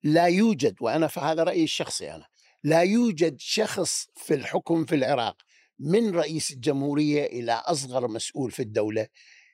لا 0.03 0.25
يوجد 0.25 0.75
وأنا 0.81 1.09
هذا 1.17 1.43
رأيي 1.43 1.63
الشخصي 1.63 2.11
أنا 2.15 2.27
لا 2.63 2.81
يوجد 2.81 3.39
شخص 3.39 4.07
في 4.15 4.33
الحكم 4.33 4.85
في 4.85 4.95
العراق 4.95 5.37
من 5.79 6.15
رئيس 6.15 6.51
الجمهورية 6.51 7.25
إلى 7.25 7.51
أصغر 7.51 8.07
مسؤول 8.07 8.51
في 8.51 8.61
الدولة 8.61 9.07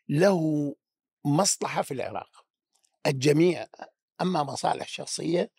له 0.10 0.76
مصلحة 1.26 1.82
في 1.82 1.94
العراق. 1.94 2.46
الجميع 3.08 3.68
أما 4.22 4.44
مصالح 4.44 4.88
شخصية 4.88 5.52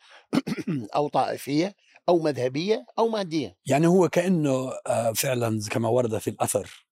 أو 0.95 1.09
طائفية 1.09 1.75
أو 2.09 2.19
مذهبية 2.19 2.87
أو 2.99 3.09
مادية. 3.09 3.57
يعني 3.67 3.87
هو 3.87 4.09
كأنه 4.09 4.73
آه، 4.87 5.13
فعلا 5.13 5.61
كما 5.71 5.89
ورد 5.89 6.19
في 6.19 6.31
الأثر 6.31 6.87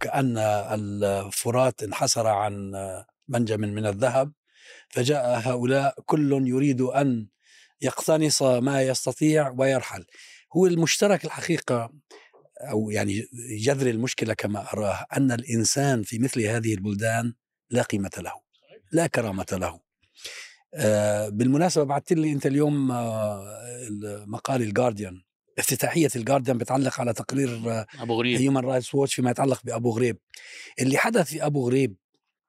كأن 0.00 0.38
الفرات 0.38 1.82
انحسر 1.82 2.26
عن 2.26 2.72
منجم 3.28 3.60
من 3.60 3.86
الذهب 3.86 4.32
فجاء 4.88 5.40
هؤلاء 5.44 5.94
كل 6.06 6.48
يريد 6.48 6.80
أن 6.80 7.26
يقتنص 7.80 8.42
ما 8.42 8.82
يستطيع 8.82 9.54
ويرحل. 9.58 10.04
هو 10.56 10.66
المشترك 10.66 11.24
الحقيقة 11.24 11.90
أو 12.60 12.90
يعني 12.90 13.28
جذر 13.58 13.90
المشكلة 13.90 14.34
كما 14.34 14.72
أراه 14.72 15.06
أن 15.16 15.32
الإنسان 15.32 16.02
في 16.02 16.18
مثل 16.18 16.40
هذه 16.40 16.74
البلدان 16.74 17.34
لا 17.70 17.82
قيمة 17.82 18.10
له 18.18 18.32
لا 18.92 19.06
كرامة 19.06 19.46
له. 19.52 19.68
آه، 19.68 19.83
بالمناسبة 21.28 21.84
بعثت 21.84 22.12
لي 22.12 22.32
أنت 22.32 22.46
اليوم 22.46 22.92
آه، 22.92 24.24
مقال 24.26 24.62
الجارديان 24.62 25.22
افتتاحية 25.58 26.08
الجارديان 26.16 26.58
بتعلق 26.58 27.00
على 27.00 27.12
تقرير 27.12 27.70
آه، 27.70 27.86
أبو 27.98 28.14
غريب. 28.14 28.40
هيومن 28.40 28.60
رايتس 28.60 28.94
ووتش 28.94 29.14
فيما 29.14 29.30
يتعلق 29.30 29.60
بأبو 29.64 29.90
غريب. 29.90 30.18
اللي 30.80 30.98
حدث 30.98 31.26
في 31.30 31.46
أبو 31.46 31.66
غريب 31.66 31.96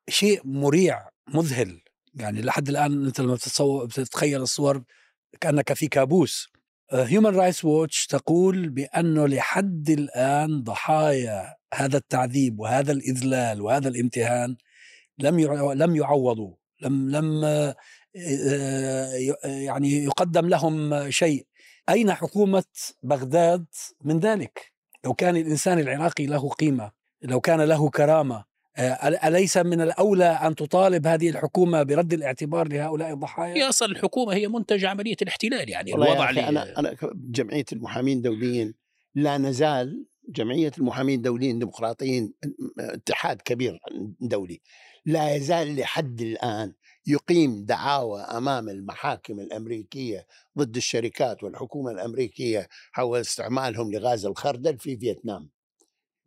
شيء 0.09 0.41
مريع 0.43 1.09
مذهل. 1.33 1.81
يعني 2.13 2.41
لحد 2.41 2.69
الآن 2.69 3.05
أنت 3.05 3.21
لما 3.21 3.33
بتتصور 3.33 3.85
بتتخيل 3.85 4.41
الصور 4.41 4.83
كأنك 5.41 5.73
في 5.73 5.87
كابوس. 5.87 6.47
هيومن 6.91 7.35
رايتس 7.35 7.65
ووتش 7.65 8.07
تقول 8.07 8.69
بأنه 8.69 9.27
لحد 9.27 9.89
الآن 9.89 10.63
ضحايا 10.63 11.55
هذا 11.73 11.97
التعذيب 11.97 12.59
وهذا 12.59 12.91
الإذلال 12.91 13.61
وهذا 13.61 13.87
الامتهان 13.87 14.55
لم 15.19 15.39
لم 15.73 15.95
يعوضوا 15.95 16.55
لم 16.81 17.09
لم 17.09 17.45
آه، 17.45 17.75
يعني 19.43 20.03
يقدم 20.03 20.49
لهم 20.49 21.09
شيء 21.09 21.45
أين 21.89 22.13
حكومة 22.13 22.63
بغداد 23.03 23.65
من 24.03 24.19
ذلك 24.19 24.73
لو 25.05 25.13
كان 25.13 25.37
الإنسان 25.37 25.79
العراقي 25.79 26.25
له 26.25 26.49
قيمة 26.49 26.91
لو 27.21 27.39
كان 27.39 27.61
له 27.61 27.89
كرامة 27.89 28.45
آه، 28.77 29.27
أليس 29.27 29.57
من 29.57 29.81
الأولى 29.81 30.25
أن 30.25 30.55
تطالب 30.55 31.07
هذه 31.07 31.29
الحكومة 31.29 31.83
برد 31.83 32.13
الاعتبار 32.13 32.67
لهؤلاء 32.67 33.13
الضحايا؟ 33.13 33.55
هي 33.55 33.69
أصل 33.69 33.85
الحكومة 33.85 34.33
هي 34.33 34.47
منتج 34.47 34.85
عملية 34.85 35.15
الاحتلال 35.21 35.69
يعني 35.69 35.93
الوضع 35.93 36.29
اللي 36.29 36.47
أنا 36.47 36.79
أنا 36.79 36.95
جمعية 37.15 37.65
المحامين 37.73 38.17
الدوليين 38.17 38.73
لا 39.15 39.37
نزال 39.37 40.05
جمعية 40.29 40.71
المحامين 40.77 41.15
الدوليين 41.17 41.53
الديمقراطيين 41.53 42.33
اتحاد 42.79 43.41
كبير 43.41 43.79
دولي 44.21 44.61
لا 45.05 45.35
يزال 45.35 45.75
لحد 45.75 46.21
الآن 46.21 46.73
يقيم 47.07 47.65
دعاوى 47.65 48.21
أمام 48.21 48.69
المحاكم 48.69 49.39
الأمريكية 49.39 50.25
ضد 50.57 50.75
الشركات 50.75 51.43
والحكومة 51.43 51.91
الأمريكية 51.91 52.67
حول 52.91 53.19
استعمالهم 53.19 53.91
لغاز 53.91 54.25
الخردل 54.25 54.77
في 54.77 54.97
فيتنام. 54.97 55.49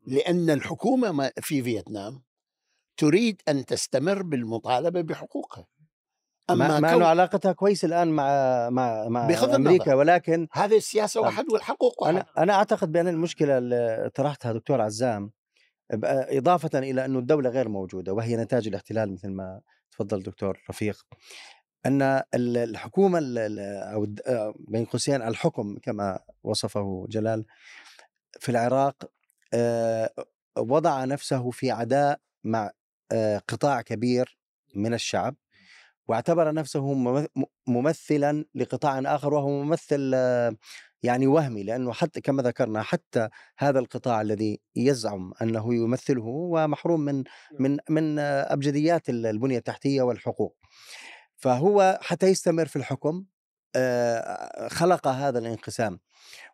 لأن 0.06 0.50
الحكومة 0.50 1.32
في 1.40 1.62
فيتنام 1.62 2.22
تريد 2.96 3.42
أن 3.48 3.64
تستمر 3.64 4.22
بالمطالبة 4.22 5.00
بحقوقها. 5.00 5.66
أما 6.50 6.80
ما 6.80 6.92
كون... 6.92 7.02
علاقتها 7.02 7.52
كويس 7.52 7.84
الآن 7.84 8.08
مع 8.08 8.24
مع 8.70 9.08
مع 9.08 9.24
أمريكا 9.24 9.84
النظر. 9.84 9.94
ولكن 9.94 10.48
هذه 10.52 10.76
السياسة 10.76 11.20
واحد 11.20 11.52
والحقوق 11.52 12.02
واحد. 12.02 12.14
أنا 12.14 12.26
أنا 12.38 12.52
أعتقد 12.52 12.92
بأن 12.92 13.08
المشكلة 13.08 13.58
اللي 13.58 14.10
طرحتها 14.14 14.52
دكتور 14.52 14.80
عزام 14.80 15.30
إضافة 15.92 16.78
إلى 16.78 17.04
أنه 17.04 17.18
الدولة 17.18 17.50
غير 17.50 17.68
موجودة 17.68 18.12
وهي 18.12 18.36
نتاج 18.36 18.68
الاحتلال 18.68 19.12
مثل 19.12 19.28
ما 19.28 19.60
تفضل 19.90 20.22
دكتور 20.22 20.60
رفيق. 20.70 21.06
أن 21.86 22.22
الحكومة 22.34 23.18
أو 23.92 24.06
آه، 24.26 24.54
بين 24.58 24.84
قوسين 24.84 25.22
الحكم 25.22 25.76
كما 25.82 26.18
وصفه 26.42 27.06
جلال 27.08 27.44
في 28.40 28.48
العراق 28.48 29.10
آه، 29.54 30.10
وضع 30.58 31.04
نفسه 31.04 31.50
في 31.50 31.70
عداء 31.70 32.20
مع 32.44 32.70
آه، 33.12 33.38
قطاع 33.48 33.82
كبير 33.82 34.38
من 34.74 34.94
الشعب 34.94 35.34
واعتبر 36.08 36.54
نفسه 36.54 36.94
ممثلا 37.66 38.44
لقطاع 38.54 38.98
آخر 39.14 39.34
وهو 39.34 39.62
ممثل 39.62 40.14
يعني 41.02 41.26
وهمي 41.26 41.62
لأنه 41.62 41.92
حتى 41.92 42.20
كما 42.20 42.42
ذكرنا 42.42 42.82
حتى 42.82 43.28
هذا 43.58 43.78
القطاع 43.78 44.20
الذي 44.20 44.60
يزعم 44.76 45.32
أنه 45.42 45.74
يمثله 45.74 46.22
هو 46.22 46.68
محروم 46.68 47.00
من 47.00 47.14
نعم. 47.14 47.24
من 47.58 47.78
من 47.88 48.18
أبجديات 48.18 49.08
البنية 49.08 49.58
التحتية 49.58 50.02
والحقوق. 50.02 50.56
فهو 51.36 51.98
حتى 52.02 52.26
يستمر 52.26 52.66
في 52.66 52.76
الحكم 52.76 53.24
خلق 54.68 55.08
هذا 55.08 55.38
الانقسام 55.38 56.00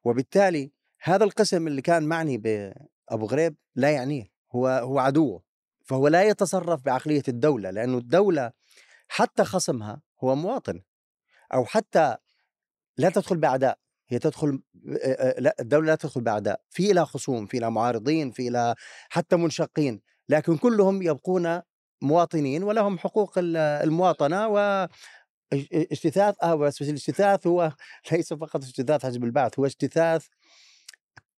وبالتالي 0.05 0.73
هذا 1.01 1.25
القسم 1.25 1.67
اللي 1.67 1.83
كان 1.83 2.03
معني 2.03 2.39
بأبو 2.39 3.27
غريب 3.27 3.57
لا 3.75 3.91
يعنيه 3.91 4.25
هو 4.55 4.69
هو 4.69 4.99
عدوه 4.99 5.43
فهو 5.85 6.09
لا 6.09 6.23
يتصرف 6.23 6.83
بعقلية 6.83 7.23
الدولة 7.29 7.71
لأنه 7.71 7.99
الدولة 7.99 8.53
حتى 9.09 9.45
خصمها 9.45 10.03
هو 10.25 10.35
مواطن 10.35 10.83
أو 11.55 11.65
حتى 11.65 12.17
لا 12.97 13.11
تدخل 13.11 13.37
بأعداء 13.37 13.79
هي 14.09 14.19
تدخل 14.19 14.63
لأ 15.39 15.57
الدولة 15.61 15.87
لا 15.87 15.95
تدخل 15.95 16.21
باعداء 16.21 16.61
في 16.71 16.93
لها 16.93 17.05
خصوم 17.05 17.47
في 17.47 17.59
لها 17.59 17.69
معارضين 17.69 18.31
في 18.31 18.49
لها 18.49 18.75
حتى 19.09 19.37
منشقين 19.37 20.01
لكن 20.29 20.57
كلهم 20.57 21.03
يبقون 21.03 21.61
مواطنين 22.03 22.63
ولهم 22.63 22.99
حقوق 22.99 23.33
المواطنة 23.39 24.49
و 24.49 24.89
اجتثاث 25.73 26.35
آه 26.43 26.55
بس 26.55 26.83
الاجتثاث 26.83 27.47
هو 27.47 27.73
ليس 28.13 28.33
فقط 28.33 28.65
اجتثاث 28.65 29.07
حزب 29.07 29.25
البعث 29.25 29.59
هو 29.59 29.67
اجتثاث 29.67 30.27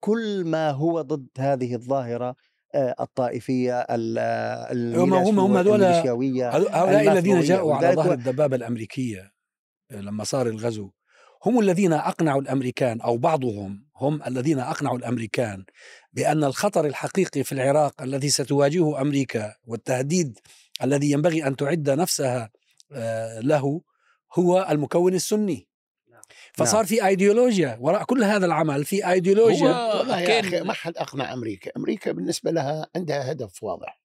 كل 0.01 0.45
ما 0.47 0.71
هو 0.71 1.01
ضد 1.03 1.29
هذه 1.39 1.75
الظاهرة 1.75 2.37
الطائفية 2.75 3.87
هم 3.91 5.15
هم 5.15 5.41
هم 5.41 5.57
هذول 5.57 5.85
هؤلاء 5.85 7.13
الذين 7.13 7.41
جاءوا 7.41 7.75
على 7.75 7.97
ظهر 7.97 8.13
الدبابة 8.13 8.57
الأمريكية 8.57 9.33
لما 9.91 10.25
صار 10.25 10.47
الغزو. 10.47 10.91
هم 11.45 11.61
الذين 11.61 11.93
أقنعوا 11.93 12.41
الأمريكان 12.41 13.01
أو 13.01 13.17
بعضهم 13.17 13.87
هم 13.97 14.23
الذين 14.27 14.59
أقنعوا 14.59 14.99
الأمريكان 14.99 15.65
بأن 16.13 16.45
الخطر 16.45 16.87
الحقيقي 16.87 17.45
في 17.45 17.53
العراق 17.53 18.03
الذي 18.03 18.29
ستواجهه 18.29 19.01
أمريكا 19.01 19.55
والتهديد 19.65 20.39
الذي 20.83 21.11
ينبغي 21.11 21.47
أن 21.47 21.57
تعد 21.57 21.91
نفسها 21.91 22.51
آه، 22.93 23.41
له 23.41 23.81
هو 24.35 24.67
المكون 24.71 25.15
السني 25.15 25.69
نعم. 26.11 26.23
فصار 26.53 26.77
نعم. 26.77 26.87
في 26.87 27.07
ايديولوجيا 27.07 27.79
وراء 27.81 28.05
كل 28.05 28.25
هذا 28.25 28.47
العمل 28.47 28.85
في 28.85 29.11
ايديولوجيا 29.11 29.95
والله 29.95 30.21
يا 30.21 30.41
أخي 30.41 30.61
ما 30.61 30.73
حد 30.73 30.97
أقنع 30.97 31.33
أمريكا، 31.33 31.71
أمريكا 31.77 32.13
بالنسبة 32.13 32.51
لها 32.51 32.87
عندها 32.97 33.33
هدف 33.33 33.63
واضح 33.63 34.01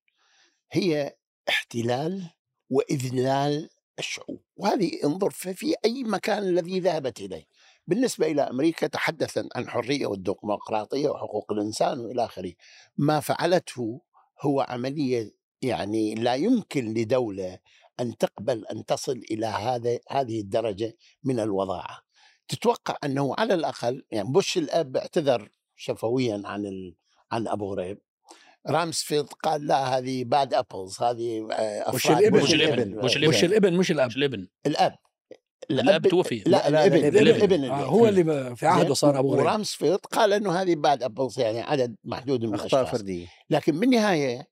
هي 0.72 1.15
احتلال 1.50 2.30
وإذلال 2.70 3.70
الشعوب 4.01 4.41
وهذه 4.57 4.91
انظر 5.03 5.29
في 5.29 5.75
أي 5.85 6.03
مكان 6.03 6.43
الذي 6.43 6.79
ذهبت 6.79 7.21
إليه. 7.21 7.45
بالنسبة 7.87 8.31
إلى 8.31 8.41
أمريكا 8.41 8.87
تحدثا 8.87 9.49
عن 9.55 9.63
الحرية 9.63 10.07
والديمقراطية 10.07 11.09
وحقوق 11.09 11.51
الإنسان 11.51 11.99
وإلى 11.99 12.25
آخره. 12.25 12.53
ما 12.97 13.19
فعلته 13.19 14.01
هو 14.41 14.61
عملية 14.61 15.31
يعني 15.61 16.15
لا 16.15 16.35
يمكن 16.35 16.93
لدولة 16.93 17.59
أن 17.99 18.17
تقبل 18.17 18.65
أن 18.65 18.85
تصل 18.85 19.21
إلى 19.31 19.45
هذا 19.45 19.99
هذه 20.09 20.39
الدرجة 20.39 20.97
من 21.23 21.39
الوضاعة. 21.39 22.01
تتوقع 22.47 22.97
أنه 23.03 23.35
على 23.37 23.53
الأقل 23.53 24.05
يعني 24.11 24.31
بوش 24.31 24.57
الأب 24.57 24.97
اعتذر 24.97 25.49
شفويا 25.75 26.41
عن 26.45 26.93
عن 27.31 27.47
أبو 27.47 27.73
غريب 27.73 28.01
رامسفيلد 28.67 29.28
قال 29.28 29.67
لا 29.67 29.97
هذه 29.97 30.24
bad 30.23 30.54
apples 30.54 31.01
هذه 31.02 31.47
آه، 31.52 31.95
مش 31.95 32.08
الإبن؟ 32.08 32.41
مش 32.43 32.54
الإبن؟ 32.54 33.06
مش 33.06 33.17
الابن 33.17 33.30
مش 33.30 33.43
الإبن؟ 33.43 33.74
مش 33.74 33.91
الأب. 33.91 34.08
مش 34.08 34.17
الإبن؟ 34.17 34.47
الأب. 34.65 34.95
الأب 35.71 36.08
توفي. 36.08 36.43
لا, 36.45 36.69
لا 36.69 36.86
الإبن 36.86 37.17
الإبن. 37.17 37.63
آه 37.63 37.86
هو 37.86 38.08
اللي 38.08 38.56
في 38.56 38.67
عهده 38.67 38.93
صار 38.93 39.19
أبو 39.19 39.34
غريب. 39.34 39.45
ورامسفيلد 39.45 40.00
قال 40.00 40.34
إنه 40.34 40.62
هذه 40.62 40.76
bad 40.75 41.04
apples 41.04 41.39
يعني 41.39 41.62
عدد 41.62 41.95
محدود 42.04 42.45
من 42.45 42.54
أخطاء 42.54 42.86
فردية. 42.86 43.28
لكن 43.50 43.80
بالنهاية 43.80 44.47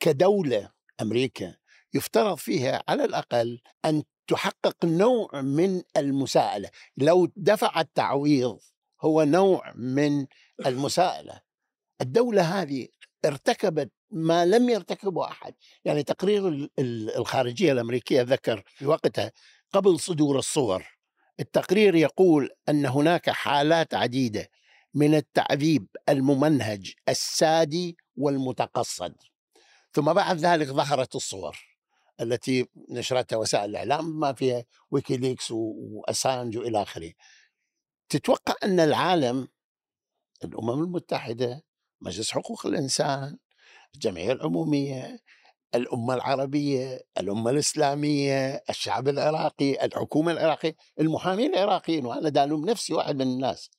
كدولة 0.00 0.70
أمريكا 1.02 1.54
يفترض 1.94 2.36
فيها 2.36 2.82
على 2.88 3.04
الأقل 3.04 3.60
أن 3.84 4.02
تحقق 4.28 4.84
نوع 4.84 5.40
من 5.40 5.82
المساءلة. 5.96 6.70
لو 6.96 7.28
دفع 7.36 7.80
التعويض 7.80 8.58
هو 9.00 9.22
نوع 9.22 9.72
من 9.76 10.26
المساءلة. 10.66 11.40
الدولة 12.00 12.42
هذه 12.42 12.88
ارتكبت 13.26 13.92
ما 14.10 14.46
لم 14.46 14.68
يرتكبه 14.68 15.24
أحد، 15.24 15.54
يعني 15.84 16.02
تقرير 16.02 16.70
الخارجية 17.18 17.72
الأمريكية 17.72 18.22
ذكر 18.22 18.62
في 18.66 18.86
وقتها 18.86 19.32
قبل 19.72 20.00
صدور 20.00 20.38
الصور 20.38 20.96
التقرير 21.40 21.94
يقول 21.94 22.50
أن 22.68 22.86
هناك 22.86 23.30
حالات 23.30 23.94
عديدة 23.94 24.48
من 24.94 25.14
التعذيب 25.14 25.86
الممنهج 26.08 26.92
السادي 27.08 27.96
والمتقصد. 28.16 29.14
ثم 29.92 30.12
بعد 30.12 30.36
ذلك 30.36 30.66
ظهرت 30.66 31.14
الصور 31.14 31.58
التي 32.20 32.68
نشرتها 32.90 33.36
وسائل 33.36 33.70
الإعلام 33.70 34.20
ما 34.20 34.32
فيها 34.32 34.64
ويكيليكس 34.90 35.50
وأسانج 35.50 36.58
وإلى 36.58 36.82
آخره. 36.82 37.12
تتوقع 38.08 38.54
أن 38.64 38.80
العالم 38.80 39.48
الأمم 40.44 40.82
المتحدة 40.82 41.64
مجلس 42.00 42.30
حقوق 42.30 42.66
الإنسان 42.66 43.38
الجمعية 43.94 44.32
العمومية 44.32 45.20
الأمة 45.74 46.14
العربية 46.14 47.00
الأمة 47.18 47.50
الإسلامية 47.50 48.62
الشعب 48.70 49.08
العراقي 49.08 49.84
الحكومة 49.84 50.32
العراقية 50.32 50.76
المحامين 51.00 51.54
العراقيين 51.54 52.06
وأنا 52.06 52.28
دالوم 52.28 52.70
نفسي 52.70 52.94
واحد 52.94 53.16
من 53.16 53.22
الناس. 53.22 53.70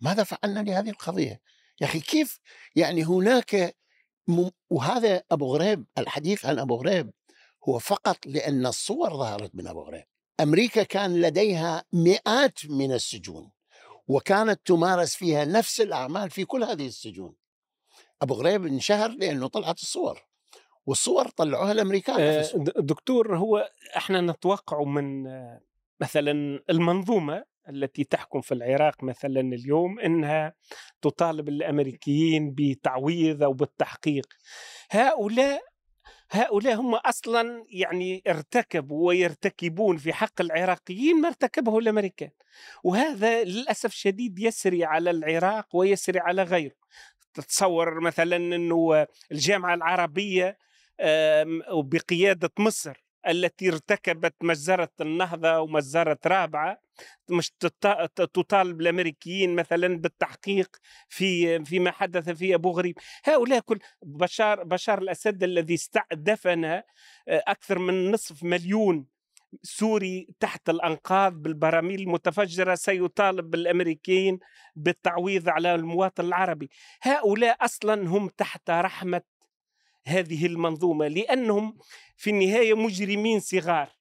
ماذا 0.00 0.24
فعلنا 0.24 0.60
لهذه 0.60 0.90
القضية؟ 0.90 1.40
يا 1.80 1.86
أخي 1.86 2.00
كيف 2.00 2.40
يعني 2.76 3.04
هناك 3.04 3.76
وهذا 4.70 5.22
أبو 5.30 5.54
غريب 5.54 5.86
الحديث 5.98 6.46
عن 6.46 6.58
أبو 6.58 6.76
غريب 6.76 7.10
هو 7.68 7.78
فقط 7.78 8.26
لأن 8.26 8.66
الصور 8.66 9.10
ظهرت 9.10 9.54
من 9.54 9.66
أبو 9.66 9.80
غريب. 9.80 10.04
أمريكا 10.40 10.82
كان 10.82 11.20
لديها 11.20 11.84
مئات 11.92 12.58
من 12.66 12.92
السجون. 12.92 13.50
وكانت 14.10 14.60
تمارس 14.64 15.14
فيها 15.14 15.44
نفس 15.44 15.80
الأعمال 15.80 16.30
في 16.30 16.44
كل 16.44 16.64
هذه 16.64 16.86
السجون. 16.86 17.34
أبو 18.22 18.34
غريب 18.34 18.66
انشهر 18.66 19.10
لأنه 19.10 19.46
طلعت 19.46 19.82
الصور 19.82 20.20
والصور 20.86 21.28
طلعوها 21.28 21.72
الأمريكان 21.72 22.20
آه، 22.20 22.44
دكتور 22.78 23.36
هو 23.36 23.70
إحنا 23.96 24.20
نتوقع 24.20 24.82
من 24.82 25.24
مثلا 26.00 26.60
المنظومة 26.70 27.44
التي 27.68 28.04
تحكم 28.04 28.40
في 28.40 28.54
العراق 28.54 29.04
مثلا 29.04 29.40
اليوم 29.40 30.00
إنها 30.00 30.54
تطالب 31.02 31.48
الأمريكيين 31.48 32.54
بتعويض 32.54 33.42
أو 33.42 33.52
بالتحقيق. 33.52 34.26
هؤلاء 34.90 35.62
هؤلاء 36.30 36.74
هم 36.74 36.94
أصلا 36.94 37.64
يعني 37.68 38.22
ارتكبوا 38.28 39.08
ويرتكبون 39.08 39.96
في 39.96 40.12
حق 40.12 40.40
العراقيين 40.40 41.20
ما 41.20 41.28
ارتكبه 41.28 41.78
الأمريكان. 41.78 42.30
وهذا 42.84 43.44
للأسف 43.44 43.92
شديد 43.92 44.38
يسري 44.38 44.84
على 44.84 45.10
العراق 45.10 45.76
ويسري 45.76 46.18
على 46.18 46.42
غيره. 46.42 46.74
تتصور 47.34 48.00
مثلا 48.00 48.36
إنه 48.36 49.06
الجامعة 49.32 49.74
العربية 49.74 50.58
بقياده 51.70 52.50
مصر 52.58 53.09
التي 53.28 53.68
ارتكبت 53.68 54.34
مجزرة 54.42 54.90
النهضة 55.00 55.60
ومجزرة 55.60 56.18
رابعة 56.26 56.80
مش 57.30 57.52
تطالب 58.16 58.80
الأمريكيين 58.80 59.54
مثلا 59.54 59.98
بالتحقيق 59.98 60.76
في 61.08 61.64
فيما 61.64 61.90
حدث 61.90 62.30
في 62.30 62.54
أبو 62.54 62.70
غريب. 62.70 62.98
هؤلاء 63.24 63.60
كل 63.60 63.78
بشار 64.02 64.64
بشار 64.64 64.98
الأسد 64.98 65.42
الذي 65.42 65.74
استعدفنا 65.74 66.84
آه، 67.28 67.42
أكثر 67.46 67.78
من 67.78 68.10
نصف 68.10 68.42
مليون 68.42 69.06
سوري 69.62 70.28
تحت 70.40 70.70
الأنقاض 70.70 71.32
بالبراميل 71.32 72.00
المتفجرة 72.00 72.74
سيطالب 72.74 73.50
بالامريكيين 73.50 74.38
بالتعويض 74.76 75.48
على 75.48 75.74
المواطن 75.74 76.24
العربي. 76.24 76.70
هؤلاء 77.02 77.64
أصلا 77.64 78.08
هم 78.08 78.28
تحت 78.28 78.70
رحمة 78.70 79.22
هذه 80.10 80.46
المنظومة 80.46 81.08
لأنهم 81.08 81.78
في 82.16 82.30
النهاية 82.30 82.74
مجرمين 82.74 83.40
صغار. 83.40 84.00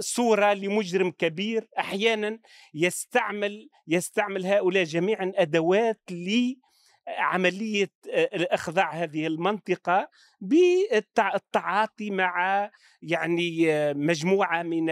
صورة 0.00 0.52
لمجرم 0.54 1.10
كبير 1.10 1.68
أحيانا 1.78 2.38
يستعمل 2.74 3.68
يستعمل 3.88 4.46
هؤلاء 4.46 4.84
جميعا 4.84 5.32
أدوات 5.36 6.00
لعملية 6.10 7.90
اخضاع 8.34 8.92
هذه 8.92 9.26
المنطقة 9.26 10.08
بالتعاطي 10.40 12.10
مع 12.10 12.70
يعني 13.02 13.66
مجموعة 13.94 14.62
من 14.62 14.86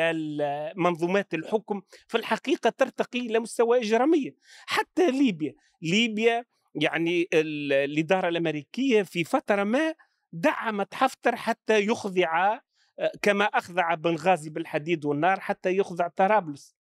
منظومات 0.77 1.35
الحكم. 1.35 1.83
في 2.09 2.17
الحقيقة 2.17 2.71
ترتقي 2.71 3.19
إلى 3.19 3.39
مستوى 3.39 3.79
اجراميه 3.79 4.35
حتى 4.67 5.11
ليبيا 5.11 5.55
ليبيا 5.83 6.45
يعني 6.75 7.29
الإدارة 7.33 8.29
الأمريكية 8.29 9.03
في 9.03 9.25
فترة 9.25 9.65
ما 9.65 9.95
دعمت 10.33 10.95
حفتر 10.95 11.37
حتى 11.37 11.87
يخضع 11.87 12.59
آه، 12.99 13.13
كما 13.23 13.45
أخضع 13.45 13.95
بنغازي 13.95 14.51
بالحديد 14.51 15.05
والنار 15.05 15.41
حتى 15.41 15.77
يخضع 15.77 16.09
طرابلس. 16.09 16.77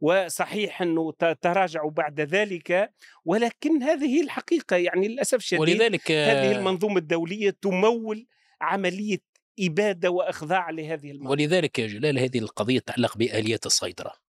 وصحيح 0.00 0.82
أنه 0.82 1.12
تراجعوا 1.42 1.90
بعد 1.90 2.20
ذلك 2.20 2.90
ولكن 3.24 3.82
هذه 3.82 4.22
الحقيقة 4.22 4.76
يعني 4.76 5.08
للأسف 5.08 5.34
الشديد 5.34 5.60
ولذلك 5.60 6.10
هذه 6.10 6.52
المنظومة 6.52 6.98
الدولية 6.98 7.50
تمول 7.50 8.26
عملية 8.60 9.20
إبادة 9.60 10.10
وإخضاع 10.10 10.70
لهذه 10.70 11.10
المنظومة 11.10 11.30
ولذلك 11.30 11.78
يا 11.78 11.86
جلال 11.86 12.18
هذه 12.18 12.38
القضية 12.38 12.78
تتعلق 12.78 13.16
بآليات 13.16 13.66
السيطرة. 13.66 14.23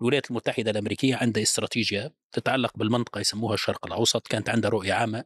الولايات 0.00 0.30
المتحدة 0.30 0.70
الأمريكية 0.70 1.16
عندها 1.16 1.42
استراتيجية 1.42 2.14
تتعلق 2.32 2.76
بالمنطقة 2.76 3.20
يسموها 3.20 3.54
الشرق 3.54 3.86
الأوسط 3.86 4.28
كانت 4.28 4.50
عندها 4.50 4.70
رؤية 4.70 4.92
عامة 4.92 5.24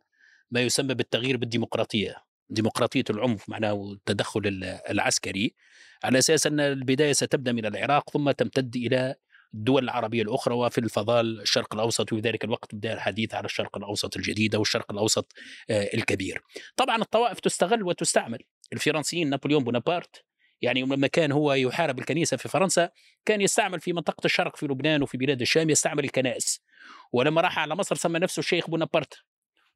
ما 0.50 0.60
يسمى 0.60 0.94
بالتغيير 0.94 1.36
بالديمقراطية 1.36 2.16
ديمقراطية 2.50 3.04
العنف 3.10 3.48
معناه 3.48 3.92
التدخل 3.92 4.40
العسكري 4.90 5.54
على 6.04 6.18
أساس 6.18 6.46
أن 6.46 6.60
البداية 6.60 7.12
ستبدأ 7.12 7.52
من 7.52 7.66
العراق 7.66 8.10
ثم 8.10 8.30
تمتد 8.30 8.76
إلى 8.76 9.14
الدول 9.54 9.84
العربية 9.84 10.22
الأخرى 10.22 10.54
وفي 10.54 10.78
الفضاء 10.78 11.20
الشرق 11.20 11.74
الأوسط 11.74 12.12
وفي 12.12 12.20
ذلك 12.20 12.44
الوقت 12.44 12.74
بدأ 12.74 12.92
الحديث 12.92 13.34
على 13.34 13.44
الشرق 13.44 13.76
الأوسط 13.76 14.16
الجديد 14.16 14.54
أو 14.54 14.62
الشرق 14.62 14.92
الأوسط 14.92 15.32
آه، 15.70 15.90
الكبير. 15.94 16.42
طبعا 16.76 16.96
الطوائف 16.96 17.40
تستغل 17.40 17.82
وتستعمل 17.82 18.38
الفرنسيين 18.72 19.30
نابليون 19.30 19.64
بونابرت 19.64 20.24
يعني 20.62 20.82
لما 20.82 21.06
كان 21.06 21.32
هو 21.32 21.52
يحارب 21.52 21.98
الكنيسة 21.98 22.36
في 22.36 22.48
فرنسا 22.48 22.90
كان 23.24 23.40
يستعمل 23.40 23.80
في 23.80 23.92
منطقة 23.92 24.24
الشرق 24.24 24.56
في 24.56 24.66
لبنان 24.66 25.02
وفي 25.02 25.18
بلاد 25.18 25.40
الشام 25.40 25.70
يستعمل 25.70 26.04
الكنائس. 26.04 26.60
ولما 27.12 27.40
راح 27.40 27.58
على 27.58 27.76
مصر 27.76 27.96
سمى 27.96 28.18
نفسه 28.18 28.40
الشيخ 28.40 28.70
بونابرت 28.70 29.14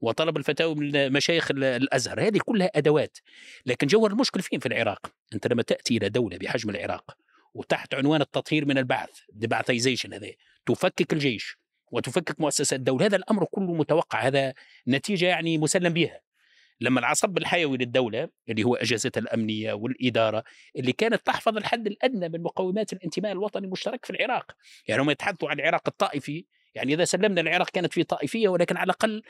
وطلب 0.01 0.37
الفتاوى 0.37 0.75
من 0.75 1.13
مشايخ 1.13 1.51
الأزهر. 1.51 2.21
هذه 2.21 2.39
كلها 2.45 2.71
أدوات. 2.75 3.19
لكن 3.67 3.87
جوهر 3.87 4.11
المشكل 4.11 4.43
فين 4.43 4.59
في 4.59 4.67
العراق؟ 4.67 5.13
أنت 5.35 5.47
لما 5.47 5.63
تأتي 5.63 5.97
إلى 5.97 6.09
دولة 6.09 6.39
بحجم 6.39 6.71
العراق 6.71 7.17
وتحت 7.55 7.95
عنوان 7.95 8.21
التطهير 8.21 8.65
من 8.65 8.79
البعث 8.79 9.11
de-Baathification 9.33 10.15
هذا 10.15 10.31
تفكك 10.67 11.13
الجيش 11.13 11.57
وتفكك 11.93 12.41
مؤسسات 12.41 12.79
الدولة 12.79 13.07
هذا 13.07 13.17
الأمر 13.17 13.45
كله 13.45 13.75
متوقع. 13.75 14.21
هذا 14.21 14.55
نتيجة 14.89 15.27
يعني 15.27 15.59
مسلم 15.59 15.93
بها. 15.93 16.21
لما 16.81 17.01
العصب 17.01 17.39
الحيوي 17.39 17.77
للدولة 17.77 18.29
اللي 18.49 18.65
هو 18.65 18.75
أجهزتها 18.75 19.21
الأمنية 19.21 19.73
والإدارة 19.73 20.45
اللي 20.77 20.93
كانت 20.93 21.27
تحفظ 21.27 21.57
الحد 21.57 21.87
الأدنى 21.87 22.29
من 22.29 22.43
مقومات 22.43 22.93
الانتماء 22.93 23.33
الوطني 23.33 23.67
المشترك 23.67 24.05
في 24.05 24.11
العراق. 24.11 24.53
يعني 24.89 25.03
هم 25.03 25.11
يتحدثوا 25.11 25.51
عن 25.51 25.61
العراق 25.61 25.83
الطائفي 25.89 26.45
يعني 26.75 26.95
إذا 26.95 27.05
سلمنا 27.05 27.41
العراق 27.41 27.71
كانت 27.71 27.93
فيه 27.93 28.03
طائفية 28.03 28.49
ولكن 28.49 28.77
على 28.77 28.85
الأقل 28.85 29.23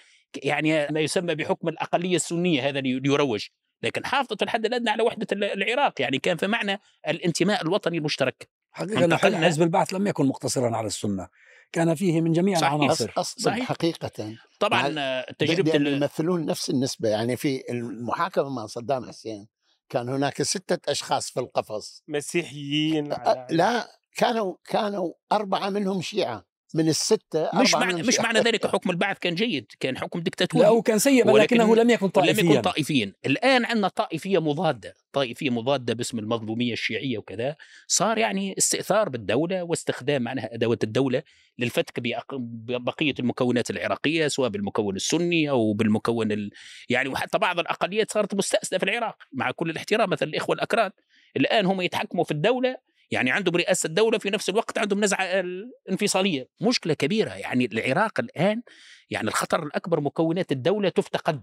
يعني 0.42 0.86
ما 0.90 1.00
يسمى 1.00 1.34
بحكم 1.34 1.68
الأقلية 1.68 2.16
السنية 2.16 2.68
هذا 2.68 2.80
ليروج 2.80 3.46
لكن 3.82 4.06
حافظت 4.06 4.42
الحد 4.42 4.66
الأدنى 4.66 4.90
على 4.90 5.02
وحدة 5.02 5.26
العراق 5.32 6.00
يعني 6.00 6.18
كان 6.18 6.36
في 6.36 6.46
معنى 6.46 6.80
الانتماء 7.08 7.62
الوطني 7.62 7.98
المشترك. 7.98 8.48
حقيقة 8.72 9.16
حزب 9.16 9.62
البعث 9.62 9.94
لم 9.94 10.06
يكن 10.06 10.26
مقتصرا 10.26 10.76
على 10.76 10.86
السنة. 10.86 11.28
كان 11.72 11.94
فيه 11.94 12.20
من 12.20 12.32
جميع 12.32 12.58
صحيح. 12.58 12.72
العناصر 12.72 13.12
أصلا 13.16 13.44
صحيح. 13.44 13.68
حقيقة 13.68 14.36
طبعا 14.60 15.20
تجربة 15.38 15.74
يمثلون 15.74 16.46
نفس 16.46 16.70
النسبة 16.70 17.08
يعني 17.08 17.36
في 17.36 17.62
المحاكمة 17.70 18.48
مع 18.48 18.66
صدام 18.66 19.08
حسين 19.08 19.48
كان 19.88 20.08
هناك 20.08 20.42
ستة 20.42 20.90
أشخاص 20.92 21.30
في 21.30 21.40
القفص 21.40 22.02
مسيحيين 22.08 23.14
لا 23.50 23.88
كانوا 24.16 24.54
كانوا 24.64 25.12
أربعة 25.32 25.70
منهم 25.70 26.02
شيعة 26.02 26.51
من 26.74 26.88
الستة 26.88 27.50
مش 27.54 27.74
معنى 27.74 28.02
مش 28.02 28.20
معنى 28.20 28.40
ذلك 28.40 28.66
حكم 28.66 28.90
البعث 28.90 29.18
كان 29.18 29.34
جيد 29.34 29.72
كان 29.80 29.98
حكم 29.98 30.20
دكتاتوري. 30.20 30.64
لا 30.64 30.70
هو 30.70 30.82
كان 30.82 30.98
سيء 30.98 31.30
ولكنه 31.30 31.76
لم 31.76 31.90
يكن 31.90 32.08
طائفيا 32.08 32.42
لم 32.42 32.50
يكن 32.50 32.60
طائفيا. 32.60 33.12
الآن 33.26 33.64
عندنا 33.64 33.88
طائفية 33.88 34.40
مضادة 34.40 34.94
طائفية 35.12 35.50
مضادة 35.50 35.94
باسم 35.94 36.18
المظلومية 36.18 36.72
الشيعية 36.72 37.18
وكذا. 37.18 37.56
صار 37.86 38.18
يعني 38.18 38.54
استئثار 38.58 39.08
بالدولة 39.08 39.62
واستخدام 39.62 40.22
معناها 40.22 40.54
أدوات 40.54 40.84
الدولة 40.84 41.22
للفتك 41.58 42.00
ببقية 42.30 43.14
المكونات 43.18 43.70
العراقية 43.70 44.28
سواء 44.28 44.48
بالمكون 44.48 44.96
السني 44.96 45.50
أو 45.50 45.72
بالمكون 45.72 46.32
ال... 46.32 46.50
يعني 46.88 47.08
وحتى 47.08 47.38
بعض 47.38 47.58
الأقليات 47.58 48.12
صارت 48.12 48.34
مستأسدة 48.34 48.78
في 48.78 48.84
العراق 48.84 49.16
مع 49.32 49.50
كل 49.50 49.70
الاحترام 49.70 50.10
مثلا 50.10 50.28
الإخوة 50.28 50.54
الأكراد. 50.54 50.92
الآن 51.36 51.66
هم 51.66 51.80
يتحكموا 51.80 52.24
في 52.24 52.30
الدولة 52.30 52.76
يعني 53.12 53.30
عندهم 53.30 53.56
رئاسة 53.56 53.86
الدولة 53.86 54.18
في 54.18 54.30
نفس 54.30 54.48
الوقت 54.48 54.78
عندهم 54.78 55.00
نزعة 55.04 55.24
الانفصالية. 55.24 56.48
مشكلة 56.60 56.94
كبيرة 56.94 57.30
يعني 57.30 57.64
العراق 57.64 58.20
الآن 58.20 58.62
يعني 59.10 59.28
الخطر 59.28 59.62
الأكبر 59.62 60.00
مكونات 60.00 60.52
الدولة 60.52 60.88
تفتقد. 60.88 61.42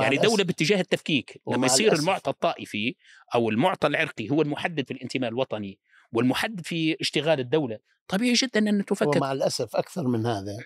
يعني 0.00 0.16
دولة 0.16 0.44
باتجاه 0.44 0.80
التفكيك. 0.80 1.42
لما 1.48 1.66
يصير 1.66 1.86
الأسف. 1.86 2.00
المعطى 2.00 2.30
الطائفي 2.30 2.96
أو 3.34 3.50
المعطى 3.50 3.86
العرقي 3.86 4.30
هو 4.30 4.42
المحدد 4.42 4.86
في 4.86 4.90
الانتماء 4.90 5.30
الوطني 5.30 5.78
والمحدد 6.12 6.66
في 6.66 6.96
اشتغال 7.00 7.40
الدولة 7.40 7.78
طبيعي 8.08 8.32
جدا 8.32 8.70
أن 8.70 8.84
تفكك. 8.84 9.16
ومع 9.16 9.32
الأسف 9.32 9.76
أكثر 9.76 10.08
من 10.08 10.26
هذا 10.26 10.56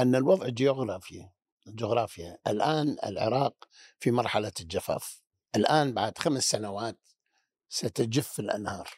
أن 0.00 0.14
الوضع 0.14 0.46
الجغرافي 0.46 1.28
الجغرافيا 1.66 2.38
الآن 2.46 2.96
العراق 3.06 3.54
في 3.98 4.10
مرحلة 4.10 4.52
الجفاف. 4.60 5.22
الآن 5.56 5.94
بعد 5.94 6.18
خمس 6.18 6.50
سنوات 6.50 6.98
ستجف 7.68 8.40
الأنهار. 8.40 8.88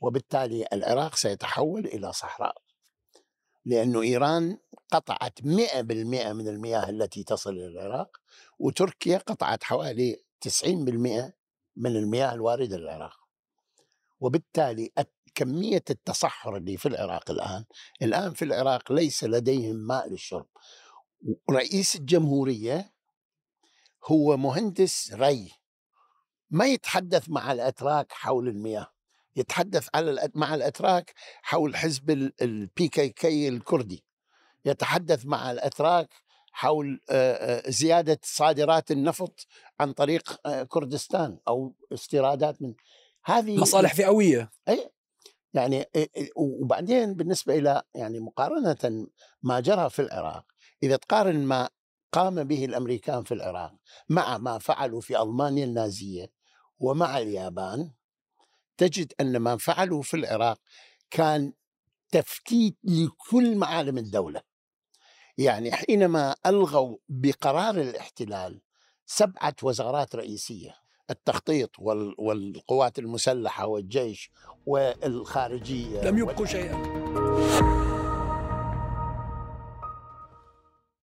وبالتالي 0.00 0.66
العراق 0.72 1.14
سيتحول 1.14 1.86
إلى 1.86 2.12
صحراء 2.12 2.62
لأن 3.64 3.96
إيران 3.96 4.58
قطعت 4.92 5.40
100% 5.40 5.44
من 6.32 6.48
المياه 6.48 6.90
التي 6.90 7.24
تصل 7.24 7.50
إلى 7.50 7.66
العراق 7.66 8.20
وتركيا 8.58 9.18
قطعت 9.18 9.64
حوالي 9.64 10.22
90% 10.40 11.32
من 11.76 11.96
المياه 11.96 12.34
الواردة 12.34 12.76
للعراق. 12.76 13.16
وبالتالي 14.20 14.92
كمية 15.34 15.84
التصحر 15.90 16.56
اللي 16.56 16.76
في 16.76 16.88
العراق 16.88 17.30
الآن 17.30 17.64
الآن 18.02 18.34
في 18.34 18.44
العراق 18.44 18.92
ليس 18.92 19.24
لديهم 19.24 19.76
ماء 19.76 20.08
للشرب. 20.08 20.46
رئيس 21.50 21.96
الجمهورية 21.96 22.92
هو 24.04 24.36
مهندس 24.36 25.12
ري 25.12 25.52
ما 26.50 26.66
يتحدث 26.66 27.28
مع 27.28 27.52
الأتراك 27.52 28.12
حول 28.12 28.48
المياه. 28.48 28.92
يتحدث 29.36 29.88
على 29.94 30.30
مع 30.34 30.54
الأتراك 30.54 31.14
حول 31.42 31.76
حزب 31.76 32.10
ال 32.42 32.88
PKK 32.88 33.48
الكردي. 33.48 34.04
يتحدث 34.64 35.26
مع 35.26 35.50
الأتراك 35.50 36.08
حول 36.52 37.00
زيادة 37.68 38.18
صادرات 38.22 38.90
النفط 38.90 39.46
عن 39.80 39.92
طريق 39.92 40.40
كردستان 40.68 41.38
أو 41.48 41.74
استيرادات 41.92 42.62
من 42.62 42.74
هذه 43.24 43.56
مصالح 43.56 43.94
فئوية. 43.94 44.50
اي 44.68 44.90
يعني 45.54 45.86
وبعدين 46.36 47.14
بالنسبة 47.14 47.58
إلى 47.58 47.82
يعني 47.94 48.20
مقارنة 48.20 49.06
ما 49.42 49.60
جرى 49.60 49.90
في 49.90 50.02
العراق 50.02 50.44
إذا 50.82 50.96
تقارن 50.96 51.44
ما 51.44 51.68
قام 52.12 52.44
به 52.44 52.64
الأمريكان 52.64 53.22
في 53.22 53.34
العراق 53.34 53.72
مع 54.08 54.38
ما 54.38 54.58
فعلوا 54.58 55.00
في 55.00 55.22
ألمانيا 55.22 55.64
النازية 55.64 56.32
ومع 56.78 57.18
اليابان 57.18 57.90
تجد 58.80 59.12
أن 59.20 59.36
ما 59.36 59.56
فعلوا 59.56 60.02
في 60.02 60.14
العراق 60.14 60.58
كان 61.10 61.52
تفتيت 62.10 62.76
لكل 62.84 63.56
معالم 63.56 63.98
الدولة. 63.98 64.42
يعني 65.38 65.72
حينما 65.72 66.36
ألغوا 66.46 66.96
بقرار 67.08 67.80
الاحتلال 67.80 68.60
سبعة 69.06 69.56
وزارات 69.62 70.14
رئيسية 70.14 70.74
التخطيط 71.10 71.70
والقوات 72.18 72.98
المسلحة 72.98 73.66
والجيش 73.66 74.30
والخارجية 74.66 76.00
لم 76.00 76.18
يبقوا 76.18 76.46
شيئا. 76.46 77.19